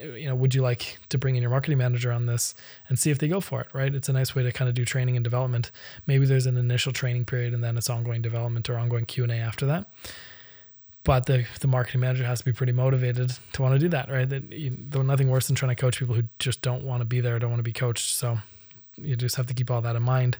you 0.00 0.26
know, 0.26 0.34
would 0.34 0.54
you 0.54 0.62
like 0.62 0.98
to 1.10 1.18
bring 1.18 1.36
in 1.36 1.42
your 1.42 1.50
marketing 1.50 1.78
manager 1.78 2.10
on 2.10 2.26
this 2.26 2.54
and 2.88 2.98
see 2.98 3.10
if 3.10 3.18
they 3.18 3.28
go 3.28 3.40
for 3.40 3.60
it, 3.60 3.68
right? 3.72 3.94
It's 3.94 4.08
a 4.08 4.12
nice 4.12 4.34
way 4.34 4.42
to 4.42 4.50
kind 4.50 4.68
of 4.68 4.74
do 4.74 4.84
training 4.84 5.16
and 5.16 5.22
development. 5.22 5.70
Maybe 6.06 6.26
there's 6.26 6.46
an 6.46 6.56
initial 6.56 6.92
training 6.92 7.26
period 7.26 7.54
and 7.54 7.62
then 7.62 7.76
it's 7.76 7.88
ongoing 7.88 8.20
development 8.20 8.68
or 8.68 8.76
ongoing 8.76 9.06
Q&A 9.06 9.34
after 9.34 9.66
that 9.66 9.86
but 11.04 11.26
the 11.26 11.46
the 11.60 11.68
marketing 11.68 12.00
manager 12.00 12.24
has 12.24 12.40
to 12.40 12.44
be 12.44 12.52
pretty 12.52 12.72
motivated 12.72 13.32
to 13.52 13.62
want 13.62 13.74
to 13.74 13.78
do 13.78 13.88
that, 13.90 14.10
right? 14.10 14.28
That 14.28 14.50
you, 14.50 14.76
nothing 14.94 15.30
worse 15.30 15.46
than 15.46 15.54
trying 15.54 15.74
to 15.74 15.80
coach 15.80 15.98
people 15.98 16.14
who 16.14 16.24
just 16.38 16.62
don't 16.62 16.82
want 16.82 17.02
to 17.02 17.04
be 17.04 17.20
there, 17.20 17.38
don't 17.38 17.50
want 17.50 17.60
to 17.60 17.64
be 17.64 17.72
coached. 17.72 18.14
So 18.14 18.38
you 18.96 19.16
just 19.16 19.36
have 19.36 19.46
to 19.46 19.54
keep 19.54 19.70
all 19.70 19.82
that 19.82 19.96
in 19.96 20.02
mind. 20.02 20.38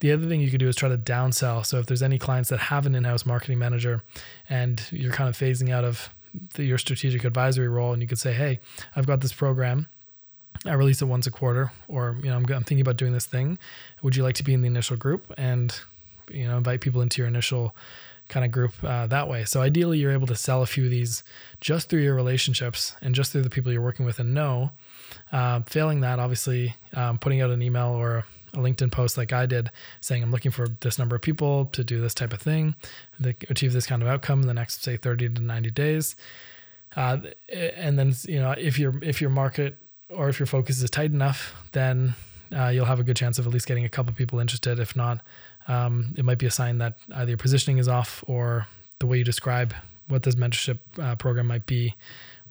The 0.00 0.12
other 0.12 0.26
thing 0.26 0.40
you 0.40 0.50
could 0.50 0.60
do 0.60 0.68
is 0.68 0.76
try 0.76 0.88
to 0.88 0.98
downsell. 0.98 1.66
So 1.66 1.78
if 1.78 1.86
there's 1.86 2.02
any 2.02 2.18
clients 2.18 2.48
that 2.50 2.58
have 2.58 2.86
an 2.86 2.94
in-house 2.94 3.26
marketing 3.26 3.58
manager, 3.58 4.02
and 4.48 4.82
you're 4.90 5.12
kind 5.12 5.28
of 5.28 5.36
phasing 5.36 5.70
out 5.70 5.84
of 5.84 6.08
the, 6.54 6.64
your 6.64 6.78
strategic 6.78 7.24
advisory 7.24 7.68
role, 7.68 7.92
and 7.92 8.00
you 8.00 8.08
could 8.08 8.18
say, 8.18 8.32
"Hey, 8.32 8.60
I've 8.94 9.06
got 9.06 9.20
this 9.20 9.32
program." 9.32 9.88
I 10.64 10.72
release 10.72 11.02
it 11.02 11.04
once 11.04 11.26
a 11.26 11.30
quarter, 11.30 11.72
or 11.86 12.16
you 12.22 12.30
know, 12.30 12.36
I'm, 12.36 12.44
I'm 12.44 12.64
thinking 12.64 12.80
about 12.80 12.96
doing 12.96 13.12
this 13.12 13.26
thing. 13.26 13.58
Would 14.02 14.16
you 14.16 14.22
like 14.22 14.36
to 14.36 14.42
be 14.42 14.54
in 14.54 14.62
the 14.62 14.66
initial 14.66 14.96
group 14.96 15.32
and 15.36 15.78
you 16.30 16.48
know 16.48 16.56
invite 16.56 16.80
people 16.80 17.02
into 17.02 17.20
your 17.20 17.28
initial 17.28 17.74
kind 18.28 18.44
of 18.44 18.52
group 18.52 18.72
uh, 18.82 19.06
that 19.06 19.28
way. 19.28 19.44
So 19.44 19.60
ideally, 19.60 19.98
you're 19.98 20.12
able 20.12 20.26
to 20.26 20.36
sell 20.36 20.62
a 20.62 20.66
few 20.66 20.84
of 20.84 20.90
these 20.90 21.22
just 21.60 21.88
through 21.88 22.02
your 22.02 22.14
relationships 22.14 22.94
and 23.00 23.14
just 23.14 23.32
through 23.32 23.42
the 23.42 23.50
people 23.50 23.72
you're 23.72 23.82
working 23.82 24.06
with 24.06 24.18
and 24.18 24.34
know. 24.34 24.70
Uh, 25.32 25.60
failing 25.66 26.00
that, 26.00 26.18
obviously, 26.18 26.74
um, 26.94 27.18
putting 27.18 27.40
out 27.40 27.50
an 27.50 27.62
email 27.62 27.88
or 27.88 28.24
a 28.54 28.58
LinkedIn 28.58 28.90
post 28.90 29.16
like 29.16 29.32
I 29.32 29.46
did, 29.46 29.70
saying 30.00 30.22
I'm 30.22 30.30
looking 30.30 30.50
for 30.50 30.66
this 30.80 30.98
number 30.98 31.16
of 31.16 31.22
people 31.22 31.66
to 31.66 31.84
do 31.84 32.00
this 32.00 32.14
type 32.14 32.32
of 32.32 32.40
thing, 32.40 32.74
achieve 33.50 33.72
this 33.72 33.86
kind 33.86 34.02
of 34.02 34.08
outcome 34.08 34.40
in 34.40 34.46
the 34.46 34.54
next 34.54 34.82
say 34.82 34.96
30 34.96 35.30
to 35.30 35.42
90 35.42 35.70
days. 35.70 36.16
Uh, 36.94 37.18
and 37.52 37.98
then 37.98 38.14
you 38.24 38.40
know 38.40 38.52
if 38.52 38.78
your 38.78 38.94
if 39.02 39.20
your 39.20 39.28
market 39.28 39.76
or 40.08 40.28
if 40.28 40.38
your 40.38 40.46
focus 40.46 40.82
is 40.82 40.88
tight 40.88 41.12
enough, 41.12 41.54
then 41.72 42.14
uh, 42.56 42.68
you'll 42.68 42.86
have 42.86 43.00
a 43.00 43.04
good 43.04 43.16
chance 43.16 43.38
of 43.38 43.46
at 43.46 43.52
least 43.52 43.66
getting 43.66 43.84
a 43.84 43.88
couple 43.88 44.12
people 44.14 44.38
interested. 44.38 44.78
If 44.78 44.96
not, 44.96 45.20
um, 45.68 46.14
it 46.16 46.24
might 46.24 46.38
be 46.38 46.46
a 46.46 46.50
sign 46.50 46.78
that 46.78 46.98
either 47.14 47.30
your 47.30 47.38
positioning 47.38 47.78
is 47.78 47.88
off 47.88 48.22
or 48.26 48.66
the 48.98 49.06
way 49.06 49.18
you 49.18 49.24
describe 49.24 49.74
what 50.08 50.22
this 50.22 50.34
mentorship 50.36 50.78
uh, 51.00 51.16
program 51.16 51.46
might 51.46 51.66
be 51.66 51.94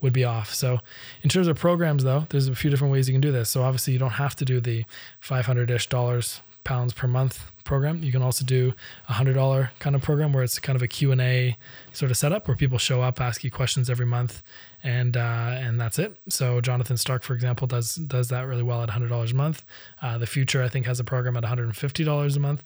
would 0.02 0.14
be 0.14 0.26
off. 0.26 0.54
So, 0.54 0.80
in 1.24 1.30
terms 1.30 1.48
of 1.48 1.58
programs, 1.58 2.04
though, 2.04 2.28
there's 2.30 2.48
a 2.48 2.56
few 2.56 2.70
different 2.70 2.92
ways 2.92 3.08
you 3.08 3.14
can 3.14 3.22
do 3.22 3.32
this. 3.32 3.50
So, 3.50 3.64
obviously, 3.64 3.94
you 3.94 4.00
don't 4.00 4.12
have 4.12 4.36
to 4.36 4.46
do 4.46 4.60
the 4.60 4.86
500 5.22 5.72
ish 5.72 5.88
dollars 5.88 6.42
pounds 6.66 6.94
per 6.94 7.08
month 7.08 7.52
program. 7.64 8.04
You 8.04 8.12
can 8.12 8.22
also 8.22 8.44
do 8.44 8.74
a 9.08 9.14
hundred 9.14 9.34
dollar 9.34 9.72
kind 9.80 9.96
of 9.96 10.02
program 10.02 10.34
where 10.34 10.44
it's 10.44 10.60
kind 10.60 10.76
of 10.76 10.82
a 10.82 10.88
Q 10.88 11.12
and 11.12 11.22
A 11.22 11.58
sort 11.94 12.12
of 12.12 12.18
setup 12.18 12.48
where 12.48 12.58
people 12.58 12.78
show 12.78 13.02
up, 13.02 13.22
ask 13.22 13.44
you 13.44 13.52
questions 13.52 13.90
every 13.90 14.06
month, 14.06 14.42
and 14.84 15.16
uh, 15.16 15.56
and 15.58 15.80
that's 15.80 15.98
it. 15.98 16.18
So 16.28 16.60
Jonathan 16.60 16.98
Stark, 16.98 17.24
for 17.24 17.34
example, 17.34 17.68
does 17.68 17.96
does 17.96 18.28
that 18.30 18.42
really 18.42 18.64
well 18.64 18.84
at 18.84 18.90
hundred 18.90 19.10
dollars 19.10 19.32
a 19.32 19.36
month. 19.36 19.64
Uh, 20.02 20.18
the 20.18 20.28
Futur 20.28 20.62
I 20.62 20.68
think, 20.68 20.86
has 20.88 21.00
a 21.00 21.04
program 21.04 21.38
at 21.38 21.44
one 21.44 21.50
hundred 21.50 21.66
and 21.66 21.78
fifty 21.78 22.04
dollars 22.04 22.36
a 22.36 22.40
month. 22.40 22.64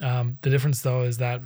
Um, 0.00 0.38
the 0.42 0.50
difference 0.50 0.82
though 0.82 1.02
is 1.02 1.18
that 1.18 1.40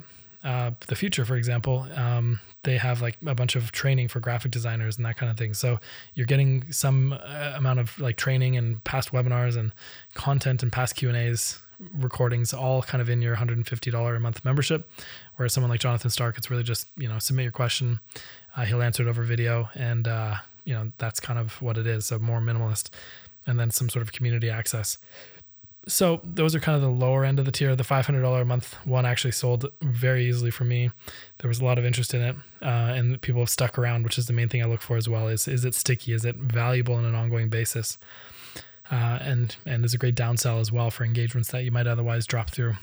uh, 0.44 0.70
the 0.87 0.94
Futur, 0.94 1.24
for 1.24 1.37
example, 1.37 1.87
um, 1.96 2.40
they 2.62 2.76
have 2.76 3.02
like 3.02 3.16
a 3.26 3.34
bunch 3.34 3.56
of 3.56 3.72
training 3.72 4.08
for 4.08 4.20
graphic 4.20 4.50
designers 4.50 4.96
and 4.96 5.04
that 5.04 5.16
kind 5.16 5.30
of 5.30 5.37
thing. 5.37 5.54
So 5.54 5.80
you're 6.14 6.26
getting 6.26 6.70
some 6.72 7.12
uh, 7.12 7.52
amount 7.56 7.80
of 7.80 7.98
like 7.98 8.16
training 8.16 8.56
and 8.56 8.82
past 8.84 9.12
webinars 9.12 9.56
and 9.56 9.72
content 10.14 10.62
and 10.62 10.72
past 10.72 10.94
Q 10.94 11.08
and 11.08 11.18
A's 11.18 11.61
recordings 11.96 12.52
all 12.52 12.82
kind 12.82 13.00
of 13.00 13.08
in 13.08 13.22
your 13.22 13.37
$150 13.37 14.16
a 14.16 14.20
month 14.20 14.44
membership. 14.44 14.90
Whereas 15.37 15.52
someone 15.52 15.70
like 15.70 15.80
Jonathan 15.80 16.11
Stark, 16.11 16.37
it's 16.37 16.50
really 16.50 16.62
just 16.62 16.88
you 16.96 17.08
know 17.08 17.18
submit 17.18 17.44
your 17.44 17.52
question, 17.52 18.00
uh, 18.56 18.64
he'll 18.64 18.82
answer 18.82 19.02
it 19.02 19.08
over 19.08 19.22
video, 19.22 19.70
and 19.74 20.08
uh, 20.08 20.37
you 20.64 20.74
know 20.74 20.90
that's 20.98 21.20
kind 21.20 21.38
of 21.38 21.61
what 21.62 21.76
it 21.78 21.87
is. 21.87 22.06
So 22.06 22.18
more 22.18 22.40
minimalist, 22.40 22.90
and 23.46 23.58
then 23.58 23.70
some 23.70 23.88
sort 23.88 24.02
of 24.02 24.12
community 24.12 24.50
access 24.50 24.98
so 25.88 26.20
those 26.22 26.55
are 26.55 26.61
kind 26.61 26.77
of 26.77 26.83
the 26.83 26.88
lower 26.88 27.24
end 27.24 27.38
of 27.38 27.44
the 27.44 27.53
tier. 27.53 27.74
The 27.74 27.83
$500 27.83 28.40
a 28.40 28.44
month 28.44 28.74
one 28.87 29.07
actually 29.07 29.33
sold 29.33 29.66
very 29.81 30.27
easily 30.27 30.51
for 30.51 30.64
me. 30.64 30.90
There 31.38 31.48
was 31.48 31.61
a 31.61 31.64
lot 31.64 31.79
of 31.79 31.85
interest 31.85 32.14
in 32.14 32.20
it, 32.20 32.37
uh, 32.62 32.92
and 32.94 33.20
people 33.22 33.40
have 33.40 33.51
stuck 33.51 33.79
around, 33.79 34.05
which 34.05 34.18
is 34.18 34.27
the 34.27 34.33
main 34.33 34.48
thing 34.48 34.62
I 34.62 34.66
look 34.66 34.83
for 34.83 34.96
as 34.96 35.09
well. 35.09 35.29
Is 35.29 35.48
is 35.48 35.64
it 35.64 35.74
sticky? 35.74 36.12
Is 36.12 36.24
it 36.24 36.37
valuable 36.37 36.94
on 36.94 37.05
an 37.05 37.14
ongoing 37.14 37.48
basis? 37.48 37.98
Uh, 38.90 39.18
and 39.20 39.57
and 39.66 39.85
is 39.85 39.94
a 39.94 39.98
great 39.98 40.14
downsell 40.14 40.61
as 40.61 40.70
well 40.70 40.90
for 40.90 41.05
engagements 41.05 41.51
that 41.51 41.64
you 41.64 41.70
might 41.70 41.87
otherwise 41.87 42.27
drop 42.27 42.51
through 42.51 42.77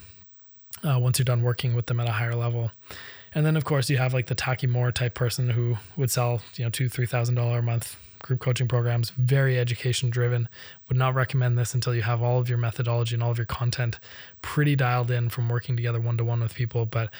uh, 0.84 1.00
once 1.00 1.18
you're 1.18 1.24
done 1.24 1.42
working 1.42 1.76
with 1.76 1.88
them 1.88 2.00
at 2.00 2.10
a 2.10 2.14
higher 2.14 2.36
level. 2.36 2.72
And 3.34 3.46
then 3.46 3.58
of 3.58 3.66
course 3.66 3.90
you 3.90 3.98
have 3.98 4.14
like 4.14 4.28
the 4.28 4.36
Taki 4.36 4.68
Moore 4.68 4.92
type 4.92 5.14
person 5.14 5.50
who 5.52 5.78
would 5.98 6.12
sell 6.12 6.42
you 6.56 6.64
know 6.64 6.70
two 6.70 6.90
three 6.90 7.06
thousand 7.06 7.36
dollar 7.36 7.60
a 7.60 7.64
month 7.64 7.98
group 8.26 8.40
coaching 8.40 8.68
programs, 8.68 9.12
very 9.12 9.60
education 9.60 10.10
driven. 10.10 10.50
Would 10.90 10.98
not 10.98 11.14
recommend 11.14 11.60
this 11.60 11.76
until 11.76 11.94
you 11.94 12.02
have 12.02 12.24
all 12.24 12.40
of 12.40 12.50
your 12.50 12.58
methodology 12.58 13.14
and 13.14 13.22
all 13.22 13.30
of 13.30 13.38
your 13.38 13.46
content 13.46 14.00
pretty 14.42 14.76
dialed 14.76 15.12
in 15.12 15.30
from 15.30 15.48
working 15.48 15.76
together 15.76 16.02
one 16.02 16.18
to 16.18 16.24
one 16.26 16.42
with 16.42 16.56
people. 16.56 16.88
But 16.88 17.12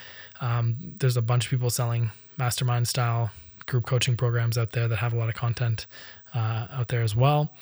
um, 0.42 0.78
there's 0.82 1.16
a 1.16 1.22
bunch 1.22 1.46
of 1.46 1.52
people 1.52 1.70
selling 1.70 2.10
mastermind 2.38 2.88
style 2.88 3.30
group 3.68 3.86
coaching 3.86 4.18
programs 4.18 4.58
out 4.58 4.72
there 4.72 4.88
that 4.88 4.96
have 4.96 5.14
a 5.14 5.16
lot 5.16 5.30
of 5.30 5.36
content 5.36 5.86
uh, 6.34 6.68
out 6.72 6.88
there 6.88 7.04
as 7.04 7.16
well. 7.16 7.54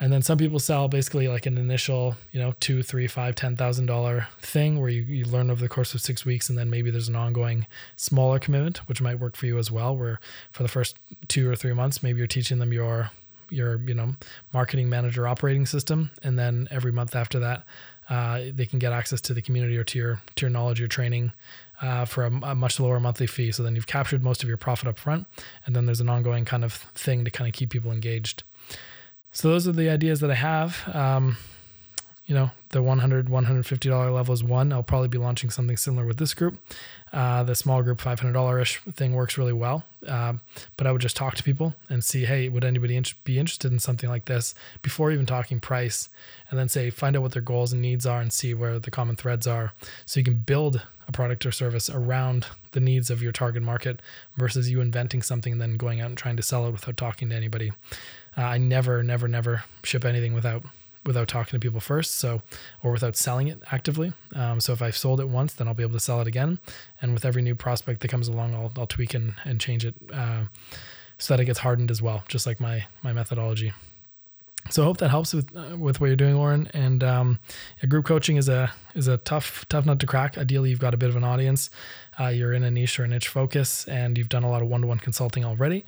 And 0.00 0.12
then 0.12 0.22
some 0.22 0.38
people 0.38 0.58
sell 0.58 0.88
basically 0.88 1.28
like 1.28 1.46
an 1.46 1.58
initial, 1.58 2.16
you 2.32 2.40
know, 2.40 2.54
two, 2.60 2.82
three, 2.82 3.06
five, 3.06 3.34
ten 3.34 3.56
thousand 3.56 3.86
dollar 3.86 4.26
thing 4.40 4.80
where 4.80 4.88
you, 4.88 5.02
you 5.02 5.24
learn 5.24 5.50
over 5.50 5.60
the 5.60 5.68
course 5.68 5.94
of 5.94 6.00
six 6.00 6.24
weeks, 6.24 6.48
and 6.48 6.58
then 6.58 6.70
maybe 6.70 6.90
there's 6.90 7.08
an 7.08 7.16
ongoing 7.16 7.66
smaller 7.96 8.38
commitment, 8.38 8.78
which 8.88 9.00
might 9.00 9.20
work 9.20 9.36
for 9.36 9.46
you 9.46 9.58
as 9.58 9.70
well. 9.70 9.96
Where 9.96 10.18
for 10.50 10.62
the 10.62 10.68
first 10.68 10.98
two 11.28 11.48
or 11.48 11.54
three 11.54 11.72
months, 11.72 12.02
maybe 12.02 12.18
you're 12.18 12.26
teaching 12.26 12.58
them 12.58 12.72
your 12.72 13.10
your 13.50 13.76
you 13.86 13.94
know 13.94 14.16
marketing 14.52 14.88
manager 14.88 15.28
operating 15.28 15.66
system, 15.66 16.10
and 16.22 16.38
then 16.38 16.66
every 16.70 16.90
month 16.90 17.14
after 17.14 17.38
that, 17.38 17.64
uh, 18.08 18.40
they 18.52 18.66
can 18.66 18.78
get 18.78 18.92
access 18.92 19.20
to 19.20 19.34
the 19.34 19.42
community 19.42 19.76
or 19.76 19.84
to 19.84 19.98
your 19.98 20.20
to 20.34 20.46
your 20.46 20.50
knowledge, 20.50 20.78
your 20.78 20.88
training, 20.88 21.32
uh, 21.80 22.04
for 22.04 22.24
a, 22.24 22.30
a, 22.42 22.54
much 22.54 22.80
lower 22.80 22.98
monthly 22.98 23.26
fee. 23.26 23.52
So 23.52 23.62
then 23.62 23.74
you've 23.74 23.86
captured 23.86 24.22
most 24.22 24.42
of 24.42 24.48
your 24.48 24.56
profit 24.56 24.88
up 24.88 24.98
front, 24.98 25.26
and 25.66 25.76
then 25.76 25.86
there's 25.86 26.00
an 26.00 26.08
ongoing 26.08 26.44
kind 26.44 26.64
of 26.64 26.72
thing 26.72 27.24
to 27.24 27.30
kind 27.30 27.48
of 27.48 27.54
keep 27.54 27.70
people 27.70 27.92
engaged. 27.92 28.42
So 29.32 29.48
those 29.48 29.66
are 29.66 29.72
the 29.72 29.88
ideas 29.88 30.20
that 30.20 30.30
I 30.30 30.34
have. 30.34 30.88
Um, 30.94 31.36
you 32.26 32.34
know, 32.34 32.50
the 32.68 32.82
100 32.82 33.26
$150 33.26 34.14
level 34.14 34.32
is 34.32 34.44
one. 34.44 34.72
I'll 34.72 34.82
probably 34.82 35.08
be 35.08 35.18
launching 35.18 35.50
something 35.50 35.76
similar 35.76 36.06
with 36.06 36.18
this 36.18 36.34
group. 36.34 36.56
Uh, 37.12 37.42
the 37.42 37.54
small 37.54 37.82
group 37.82 38.00
$500 38.00 38.62
ish 38.62 38.80
thing 38.80 39.12
works 39.14 39.36
really 39.36 39.52
well. 39.52 39.84
Uh, 40.06 40.34
but 40.76 40.86
I 40.86 40.92
would 40.92 41.00
just 41.00 41.16
talk 41.16 41.34
to 41.34 41.42
people 41.42 41.74
and 41.88 42.04
see, 42.04 42.24
hey, 42.24 42.48
would 42.48 42.64
anybody 42.64 42.96
in- 42.96 43.04
be 43.24 43.38
interested 43.38 43.72
in 43.72 43.80
something 43.80 44.08
like 44.08 44.26
this 44.26 44.54
before 44.82 45.10
even 45.10 45.26
talking 45.26 45.60
price? 45.60 46.08
And 46.48 46.58
then 46.58 46.68
say, 46.68 46.90
find 46.90 47.16
out 47.16 47.22
what 47.22 47.32
their 47.32 47.42
goals 47.42 47.72
and 47.72 47.82
needs 47.82 48.06
are 48.06 48.20
and 48.20 48.32
see 48.32 48.54
where 48.54 48.78
the 48.78 48.90
common 48.90 49.16
threads 49.16 49.46
are. 49.46 49.72
So 50.06 50.20
you 50.20 50.24
can 50.24 50.36
build 50.36 50.82
a 51.08 51.12
product 51.12 51.44
or 51.44 51.52
service 51.52 51.90
around 51.90 52.46
the 52.70 52.80
needs 52.80 53.10
of 53.10 53.22
your 53.22 53.32
target 53.32 53.62
market 53.62 54.00
versus 54.36 54.70
you 54.70 54.80
inventing 54.80 55.22
something 55.22 55.52
and 55.52 55.60
then 55.60 55.76
going 55.76 56.00
out 56.00 56.08
and 56.08 56.16
trying 56.16 56.36
to 56.36 56.42
sell 56.42 56.66
it 56.66 56.70
without 56.70 56.96
talking 56.96 57.28
to 57.30 57.34
anybody. 57.34 57.72
Uh, 58.36 58.42
I 58.42 58.58
never, 58.58 59.02
never, 59.02 59.28
never 59.28 59.64
ship 59.82 60.04
anything 60.04 60.34
without 60.34 60.62
without 61.04 61.26
talking 61.26 61.58
to 61.58 61.58
people 61.58 61.80
first. 61.80 62.14
So, 62.14 62.42
or 62.82 62.92
without 62.92 63.16
selling 63.16 63.48
it 63.48 63.60
actively. 63.72 64.12
Um, 64.34 64.60
so 64.60 64.72
if 64.72 64.80
I've 64.80 64.96
sold 64.96 65.20
it 65.20 65.28
once, 65.28 65.54
then 65.54 65.66
I'll 65.66 65.74
be 65.74 65.82
able 65.82 65.94
to 65.94 66.00
sell 66.00 66.20
it 66.20 66.28
again. 66.28 66.58
And 67.00 67.12
with 67.12 67.24
every 67.24 67.42
new 67.42 67.54
prospect 67.54 68.00
that 68.00 68.08
comes 68.08 68.28
along, 68.28 68.54
I'll, 68.54 68.72
I'll 68.76 68.86
tweak 68.86 69.14
and, 69.14 69.34
and 69.44 69.60
change 69.60 69.84
it 69.84 69.94
uh, 70.12 70.44
so 71.18 71.34
that 71.34 71.40
it 71.40 71.46
gets 71.46 71.58
hardened 71.58 71.90
as 71.90 72.00
well, 72.00 72.24
just 72.28 72.46
like 72.46 72.60
my 72.60 72.86
my 73.02 73.12
methodology. 73.12 73.72
So 74.70 74.82
I 74.82 74.84
hope 74.84 74.98
that 74.98 75.10
helps 75.10 75.34
with 75.34 75.54
uh, 75.56 75.76
with 75.76 76.00
what 76.00 76.06
you're 76.06 76.16
doing, 76.16 76.36
Oren. 76.36 76.68
And 76.72 77.02
um, 77.02 77.40
yeah, 77.82 77.88
group 77.88 78.04
coaching 78.06 78.36
is 78.36 78.48
a 78.48 78.72
is 78.94 79.08
a 79.08 79.18
tough 79.18 79.66
tough 79.68 79.84
nut 79.84 79.98
to 80.00 80.06
crack. 80.06 80.38
Ideally, 80.38 80.70
you've 80.70 80.78
got 80.78 80.94
a 80.94 80.96
bit 80.96 81.10
of 81.10 81.16
an 81.16 81.24
audience. 81.24 81.68
Uh, 82.18 82.28
you're 82.28 82.52
in 82.52 82.62
a 82.62 82.70
niche 82.70 82.98
or 83.00 83.04
a 83.04 83.08
niche 83.08 83.28
focus, 83.28 83.86
and 83.88 84.16
you've 84.16 84.28
done 84.28 84.44
a 84.44 84.50
lot 84.50 84.62
of 84.62 84.68
one 84.68 84.82
to 84.82 84.86
one 84.86 84.98
consulting 84.98 85.44
already. 85.44 85.84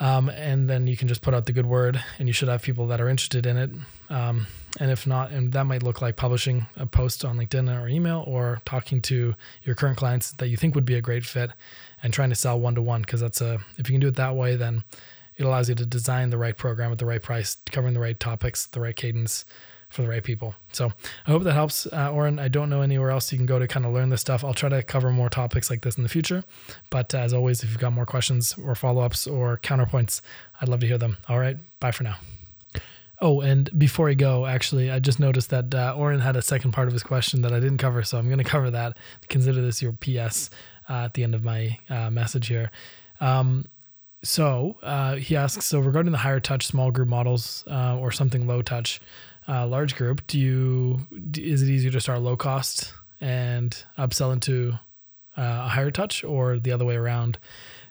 Um, 0.00 0.28
and 0.28 0.68
then 0.68 0.86
you 0.86 0.96
can 0.96 1.06
just 1.06 1.22
put 1.22 1.34
out 1.34 1.46
the 1.46 1.52
good 1.52 1.66
word, 1.66 2.02
and 2.18 2.26
you 2.28 2.32
should 2.32 2.48
have 2.48 2.62
people 2.62 2.88
that 2.88 3.00
are 3.00 3.08
interested 3.08 3.46
in 3.46 3.56
it. 3.56 3.70
Um, 4.10 4.48
and 4.80 4.90
if 4.90 5.06
not, 5.06 5.30
and 5.30 5.52
that 5.52 5.64
might 5.64 5.84
look 5.84 6.02
like 6.02 6.16
publishing 6.16 6.66
a 6.76 6.84
post 6.84 7.24
on 7.24 7.38
LinkedIn 7.38 7.80
or 7.80 7.86
email, 7.86 8.24
or 8.26 8.60
talking 8.64 9.00
to 9.02 9.36
your 9.62 9.74
current 9.76 9.96
clients 9.96 10.32
that 10.32 10.48
you 10.48 10.56
think 10.56 10.74
would 10.74 10.84
be 10.84 10.96
a 10.96 11.00
great 11.00 11.24
fit, 11.24 11.50
and 12.02 12.12
trying 12.12 12.30
to 12.30 12.34
sell 12.34 12.58
one 12.58 12.74
to 12.74 12.82
one. 12.82 13.02
Because 13.02 13.20
that's 13.20 13.40
a 13.40 13.60
if 13.78 13.88
you 13.88 13.94
can 13.94 14.00
do 14.00 14.08
it 14.08 14.16
that 14.16 14.34
way, 14.34 14.56
then 14.56 14.82
it 15.36 15.44
allows 15.44 15.68
you 15.68 15.76
to 15.76 15.86
design 15.86 16.30
the 16.30 16.38
right 16.38 16.56
program 16.56 16.90
at 16.90 16.98
the 16.98 17.06
right 17.06 17.22
price, 17.22 17.56
covering 17.66 17.94
the 17.94 18.00
right 18.00 18.18
topics, 18.18 18.66
the 18.66 18.80
right 18.80 18.96
cadence, 18.96 19.44
for 19.94 20.02
the 20.02 20.08
right 20.08 20.24
people. 20.24 20.54
So 20.72 20.92
I 21.26 21.30
hope 21.30 21.44
that 21.44 21.52
helps, 21.52 21.86
uh, 21.86 22.10
Oren. 22.12 22.38
I 22.38 22.48
don't 22.48 22.68
know 22.68 22.82
anywhere 22.82 23.10
else 23.10 23.30
you 23.30 23.38
can 23.38 23.46
go 23.46 23.58
to 23.58 23.68
kind 23.68 23.86
of 23.86 23.92
learn 23.92 24.08
this 24.08 24.20
stuff. 24.20 24.44
I'll 24.44 24.54
try 24.54 24.68
to 24.68 24.82
cover 24.82 25.10
more 25.10 25.28
topics 25.28 25.70
like 25.70 25.82
this 25.82 25.96
in 25.96 26.02
the 26.02 26.08
future. 26.08 26.44
But 26.90 27.14
as 27.14 27.32
always, 27.32 27.62
if 27.62 27.70
you've 27.70 27.78
got 27.78 27.92
more 27.92 28.06
questions 28.06 28.56
or 28.58 28.74
follow 28.74 29.02
ups 29.02 29.26
or 29.26 29.58
counterpoints, 29.58 30.20
I'd 30.60 30.68
love 30.68 30.80
to 30.80 30.86
hear 30.86 30.98
them. 30.98 31.16
All 31.28 31.38
right. 31.38 31.56
Bye 31.78 31.92
for 31.92 32.02
now. 32.02 32.16
Oh, 33.20 33.40
and 33.40 33.70
before 33.78 34.10
I 34.10 34.14
go, 34.14 34.44
actually, 34.44 34.90
I 34.90 34.98
just 34.98 35.20
noticed 35.20 35.50
that 35.50 35.72
uh, 35.72 35.94
Oren 35.96 36.20
had 36.20 36.34
a 36.34 36.42
second 36.42 36.72
part 36.72 36.88
of 36.88 36.92
his 36.92 37.04
question 37.04 37.42
that 37.42 37.52
I 37.52 37.60
didn't 37.60 37.78
cover. 37.78 38.02
So 38.02 38.18
I'm 38.18 38.26
going 38.26 38.38
to 38.38 38.44
cover 38.44 38.70
that. 38.72 38.98
Consider 39.28 39.62
this 39.62 39.80
your 39.80 39.92
PS 39.92 40.50
uh, 40.90 41.04
at 41.04 41.14
the 41.14 41.22
end 41.22 41.34
of 41.34 41.44
my 41.44 41.78
uh, 41.88 42.10
message 42.10 42.48
here. 42.48 42.72
Um, 43.20 43.66
so 44.24 44.76
uh, 44.82 45.16
he 45.16 45.36
asks, 45.36 45.66
so 45.66 45.78
regarding 45.78 46.12
the 46.12 46.18
higher 46.18 46.40
touch 46.40 46.66
small 46.66 46.90
group 46.90 47.08
models 47.08 47.62
uh, 47.70 47.96
or 47.98 48.10
something 48.10 48.46
low 48.46 48.62
touch, 48.62 49.00
uh, 49.48 49.66
large 49.66 49.96
group, 49.96 50.26
do 50.26 50.38
you 50.38 51.00
is 51.34 51.62
it 51.62 51.68
easier 51.68 51.90
to 51.90 52.00
start 52.00 52.20
low 52.20 52.36
cost 52.36 52.92
and 53.20 53.84
upsell 53.98 54.32
into 54.32 54.78
uh, 55.36 55.64
a 55.64 55.68
higher 55.68 55.90
touch, 55.90 56.24
or 56.24 56.58
the 56.58 56.72
other 56.72 56.84
way 56.84 56.96
around? 56.96 57.38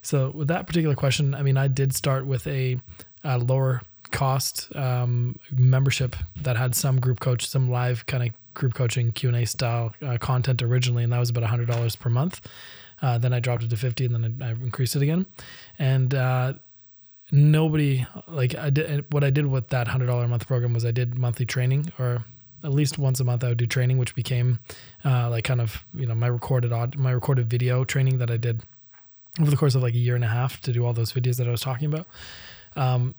So 0.01 0.31
with 0.31 0.49
that 0.49 0.67
particular 0.67 0.95
question, 0.95 1.33
I 1.33 1.43
mean, 1.43 1.57
I 1.57 1.67
did 1.67 1.95
start 1.95 2.25
with 2.25 2.45
a, 2.47 2.77
a 3.23 3.37
lower 3.37 3.81
cost 4.11 4.75
um, 4.75 5.39
membership 5.51 6.15
that 6.41 6.57
had 6.57 6.75
some 6.75 6.99
group 6.99 7.19
coach, 7.19 7.47
some 7.47 7.69
live 7.69 8.05
kind 8.05 8.23
of 8.23 8.29
group 8.53 8.73
coaching 8.73 9.11
Q 9.11 9.29
and 9.29 9.37
A 9.37 9.45
style 9.45 9.93
uh, 10.01 10.17
content 10.17 10.61
originally, 10.61 11.03
and 11.03 11.13
that 11.13 11.19
was 11.19 11.29
about 11.29 11.43
hundred 11.43 11.67
dollars 11.67 11.95
per 11.95 12.09
month. 12.09 12.41
Uh, 13.01 13.17
then 13.17 13.33
I 13.33 13.39
dropped 13.39 13.63
it 13.63 13.69
to 13.69 13.77
fifty, 13.77 14.05
and 14.05 14.13
then 14.13 14.41
I, 14.41 14.49
I 14.49 14.51
increased 14.51 14.95
it 14.95 15.01
again, 15.01 15.25
and 15.79 16.13
uh, 16.13 16.53
nobody 17.33 18.05
like 18.27 18.53
I 18.55 18.69
did 18.69 19.11
what 19.11 19.23
I 19.23 19.31
did 19.31 19.47
with 19.47 19.69
that 19.69 19.87
hundred 19.87 20.05
dollar 20.05 20.23
a 20.23 20.27
month 20.27 20.47
program 20.47 20.71
was 20.71 20.85
I 20.85 20.91
did 20.91 21.17
monthly 21.17 21.47
training 21.47 21.91
or 21.97 22.23
at 22.63 22.71
least 22.71 22.97
once 22.97 23.19
a 23.19 23.23
month 23.23 23.43
I 23.43 23.49
would 23.49 23.57
do 23.57 23.65
training, 23.65 23.97
which 23.97 24.15
became 24.15 24.59
uh, 25.03 25.29
like 25.29 25.43
kind 25.43 25.59
of 25.59 25.83
you 25.93 26.05
know 26.05 26.15
my 26.15 26.27
recorded 26.27 26.71
odd 26.71 26.95
my 26.95 27.11
recorded 27.11 27.49
video 27.49 27.83
training 27.83 28.19
that 28.19 28.29
I 28.29 28.37
did 28.37 28.61
over 29.41 29.49
the 29.49 29.57
course 29.57 29.73
of 29.73 29.81
like 29.81 29.95
a 29.95 29.97
year 29.97 30.15
and 30.15 30.23
a 30.23 30.27
half 30.27 30.61
to 30.61 30.71
do 30.71 30.85
all 30.85 30.93
those 30.93 31.11
videos 31.11 31.37
that 31.37 31.47
I 31.47 31.51
was 31.51 31.61
talking 31.61 31.91
about. 31.91 32.05
Um, 32.75 33.15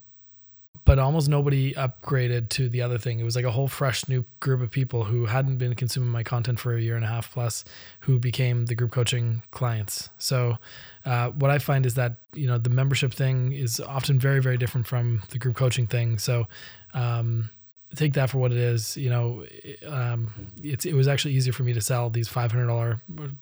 but 0.85 0.99
almost 0.99 1.29
nobody 1.29 1.73
upgraded 1.75 2.49
to 2.51 2.69
the 2.69 2.83
other 2.83 2.99
thing. 2.99 3.19
It 3.19 3.25
was 3.25 3.37
like 3.37 3.45
a 3.45 3.51
whole 3.51 3.69
fresh 3.69 4.07
new 4.09 4.25
group 4.41 4.61
of 4.61 4.71
people 4.71 5.05
who 5.05 5.27
hadn't 5.27 5.57
been 5.57 5.75
consuming 5.75 6.11
my 6.11 6.23
content 6.23 6.61
for 6.61 6.77
a 6.77 6.81
year 6.81 6.97
and 6.97 7.05
a 7.05 7.09
half 7.09 7.33
plus, 7.33 7.65
who 8.01 8.19
became 8.19 8.67
the 8.67 8.75
group 8.75 8.91
coaching 8.91 9.43
clients. 9.51 10.11
So, 10.19 10.59
uh, 11.05 11.31
what 11.31 11.51
I 11.51 11.59
find 11.59 11.87
is 11.87 11.95
that 11.95 12.15
you 12.35 12.47
know 12.47 12.59
the 12.59 12.71
membership 12.71 13.13
thing 13.15 13.53
is 13.53 13.81
often 13.81 14.19
very 14.19 14.41
very 14.41 14.59
different 14.59 14.87
from 14.87 15.23
the 15.31 15.39
group 15.39 15.57
coaching 15.57 15.87
thing. 15.87 16.19
So, 16.19 16.47
um, 16.93 17.51
take 17.95 18.15
that 18.15 18.31
for 18.31 18.39
what 18.39 18.53
it 18.53 18.59
is. 18.59 18.97
You 18.97 19.11
know, 19.11 19.45
um, 19.87 20.33
it's 20.63 20.85
it 20.85 20.95
was 20.95 21.09
actually 21.09 21.35
easier 21.35 21.53
for 21.53 21.63
me 21.63 21.73
to 21.73 21.81
sell 21.81 22.11
these 22.11 22.29
five 22.29 22.53
hundred 22.53 22.67
dollar 22.67 23.01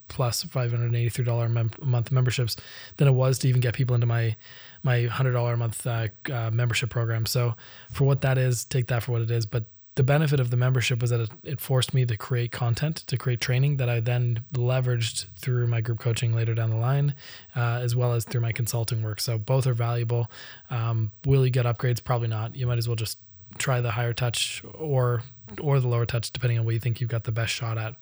plus 0.08 0.42
five 0.44 0.70
hundred 0.70 0.94
eighty 0.94 1.08
three 1.08 1.24
dollar 1.24 1.48
mem- 1.48 1.72
month 1.80 2.10
memberships 2.10 2.56
than 2.96 3.08
it 3.08 3.12
was 3.12 3.38
to 3.40 3.48
even 3.48 3.60
get 3.60 3.74
people 3.74 3.94
into 3.94 4.06
my 4.06 4.36
my 4.82 5.04
hundred 5.04 5.32
dollar 5.32 5.54
a 5.54 5.56
month 5.56 5.86
uh, 5.86 6.08
uh, 6.32 6.50
membership 6.50 6.90
program. 6.90 7.26
So 7.26 7.54
for 7.90 8.04
what 8.04 8.20
that 8.22 8.38
is, 8.38 8.64
take 8.64 8.86
that 8.88 9.02
for 9.02 9.12
what 9.12 9.22
it 9.22 9.30
is. 9.30 9.46
But 9.46 9.64
the 9.94 10.02
benefit 10.02 10.40
of 10.40 10.50
the 10.50 10.56
membership 10.56 11.00
was 11.00 11.10
that 11.10 11.20
it, 11.20 11.30
it, 11.42 11.60
forced 11.60 11.92
me 11.92 12.06
to 12.06 12.16
create 12.16 12.50
content, 12.50 12.96
to 13.08 13.18
create 13.18 13.40
training 13.40 13.76
that 13.76 13.90
I 13.90 14.00
then 14.00 14.40
leveraged 14.54 15.26
through 15.36 15.66
my 15.66 15.82
group 15.82 16.00
coaching 16.00 16.34
later 16.34 16.54
down 16.54 16.70
the 16.70 16.76
line, 16.76 17.14
uh, 17.54 17.80
as 17.82 17.94
well 17.94 18.14
as 18.14 18.24
through 18.24 18.40
my 18.40 18.52
consulting 18.52 19.02
work. 19.02 19.20
So 19.20 19.36
both 19.36 19.66
are 19.66 19.74
valuable. 19.74 20.30
Um, 20.70 21.12
will 21.26 21.44
you 21.44 21.50
get 21.50 21.66
upgrades? 21.66 22.02
Probably 22.02 22.28
not. 22.28 22.56
You 22.56 22.66
might 22.66 22.78
as 22.78 22.88
well 22.88 22.96
just 22.96 23.18
try 23.58 23.80
the 23.80 23.92
higher 23.92 24.12
touch 24.12 24.62
or 24.74 25.22
or 25.60 25.80
the 25.80 25.88
lower 25.88 26.06
touch, 26.06 26.30
depending 26.32 26.58
on 26.58 26.64
what 26.64 26.74
you 26.74 26.80
think 26.80 27.00
you've 27.00 27.10
got 27.10 27.24
the 27.24 27.32
best 27.32 27.52
shot 27.52 27.78
at. 27.78 27.94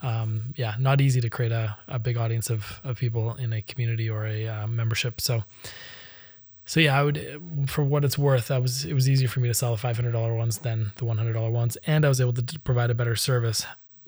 Um, 0.00 0.54
yeah, 0.56 0.74
not 0.78 1.00
easy 1.00 1.20
to 1.20 1.28
create 1.28 1.52
a, 1.52 1.76
a 1.88 1.98
big 1.98 2.16
audience 2.16 2.50
of, 2.50 2.80
of 2.84 2.98
people 2.98 3.34
in 3.34 3.52
a 3.52 3.62
community 3.62 4.08
or 4.08 4.26
a 4.26 4.46
uh, 4.46 4.66
membership. 4.66 5.20
So 5.20 5.42
so 6.68 6.80
yeah, 6.80 7.00
I 7.00 7.02
would, 7.02 7.40
for 7.66 7.82
what 7.82 8.04
it's 8.04 8.18
worth, 8.18 8.50
I 8.50 8.58
was 8.58 8.84
it 8.84 8.92
was 8.92 9.08
easier 9.08 9.26
for 9.26 9.40
me 9.40 9.48
to 9.48 9.54
sell 9.54 9.72
the 9.72 9.78
five 9.78 9.96
hundred 9.96 10.12
dollar 10.12 10.34
ones 10.34 10.58
than 10.58 10.92
the 10.96 11.06
one 11.06 11.16
hundred 11.16 11.32
dollar 11.32 11.50
ones, 11.50 11.76
and 11.86 12.04
I 12.04 12.08
was 12.08 12.20
able 12.20 12.34
to 12.34 12.58
provide 12.58 12.90
a 12.90 12.94
better 12.94 13.16
service. 13.16 13.64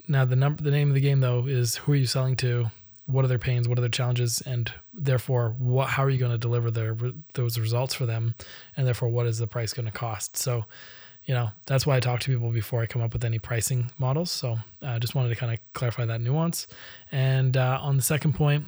Now 0.07 0.25
the 0.25 0.35
number, 0.35 0.61
the 0.61 0.69
name 0.69 0.89
of 0.89 0.93
the 0.93 1.01
game 1.01 1.21
though 1.21 1.47
is 1.47 1.77
who 1.77 1.93
are 1.93 1.95
you 1.95 2.05
selling 2.05 2.35
to, 2.37 2.69
what 3.05 3.25
are 3.25 3.27
their 3.27 3.39
pains, 3.39 3.67
what 3.67 3.77
are 3.77 3.81
their 3.81 3.89
challenges, 3.89 4.41
and 4.41 4.71
therefore 4.93 5.55
what 5.57 5.89
how 5.89 6.03
are 6.03 6.09
you 6.09 6.17
going 6.17 6.31
to 6.31 6.37
deliver 6.37 6.71
their 6.71 6.95
those 7.33 7.59
results 7.59 7.93
for 7.93 8.05
them, 8.05 8.35
and 8.77 8.85
therefore 8.85 9.09
what 9.09 9.25
is 9.25 9.37
the 9.37 9.47
price 9.47 9.73
going 9.73 9.85
to 9.85 9.91
cost. 9.91 10.37
So, 10.37 10.65
you 11.25 11.33
know 11.33 11.49
that's 11.65 11.85
why 11.85 11.97
I 11.97 11.99
talk 11.99 12.19
to 12.21 12.31
people 12.31 12.51
before 12.51 12.81
I 12.81 12.85
come 12.85 13.01
up 13.01 13.13
with 13.13 13.25
any 13.25 13.39
pricing 13.39 13.91
models. 13.97 14.31
So 14.31 14.57
I 14.81 14.95
uh, 14.95 14.99
just 14.99 15.15
wanted 15.15 15.29
to 15.29 15.35
kind 15.35 15.53
of 15.53 15.59
clarify 15.73 16.05
that 16.05 16.21
nuance. 16.21 16.67
And 17.11 17.57
uh, 17.57 17.79
on 17.81 17.97
the 17.97 18.03
second 18.03 18.33
point 18.33 18.65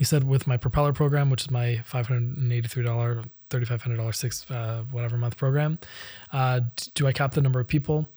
he 0.00 0.04
said 0.04 0.24
with 0.24 0.46
my 0.46 0.56
Propeller 0.56 0.94
program, 0.94 1.28
which 1.28 1.42
is 1.42 1.50
my 1.50 1.82
$583, 1.86 3.28
$3,500 3.50 4.14
six, 4.14 4.50
uh, 4.50 4.84
whatever 4.90 5.16
month 5.16 5.36
program, 5.36 5.78
uh, 6.32 6.60
do 6.94 7.06
I 7.06 7.12
cap 7.12 7.32
the 7.32 7.40
number 7.40 7.60
of 7.60 7.66
people 7.66 8.08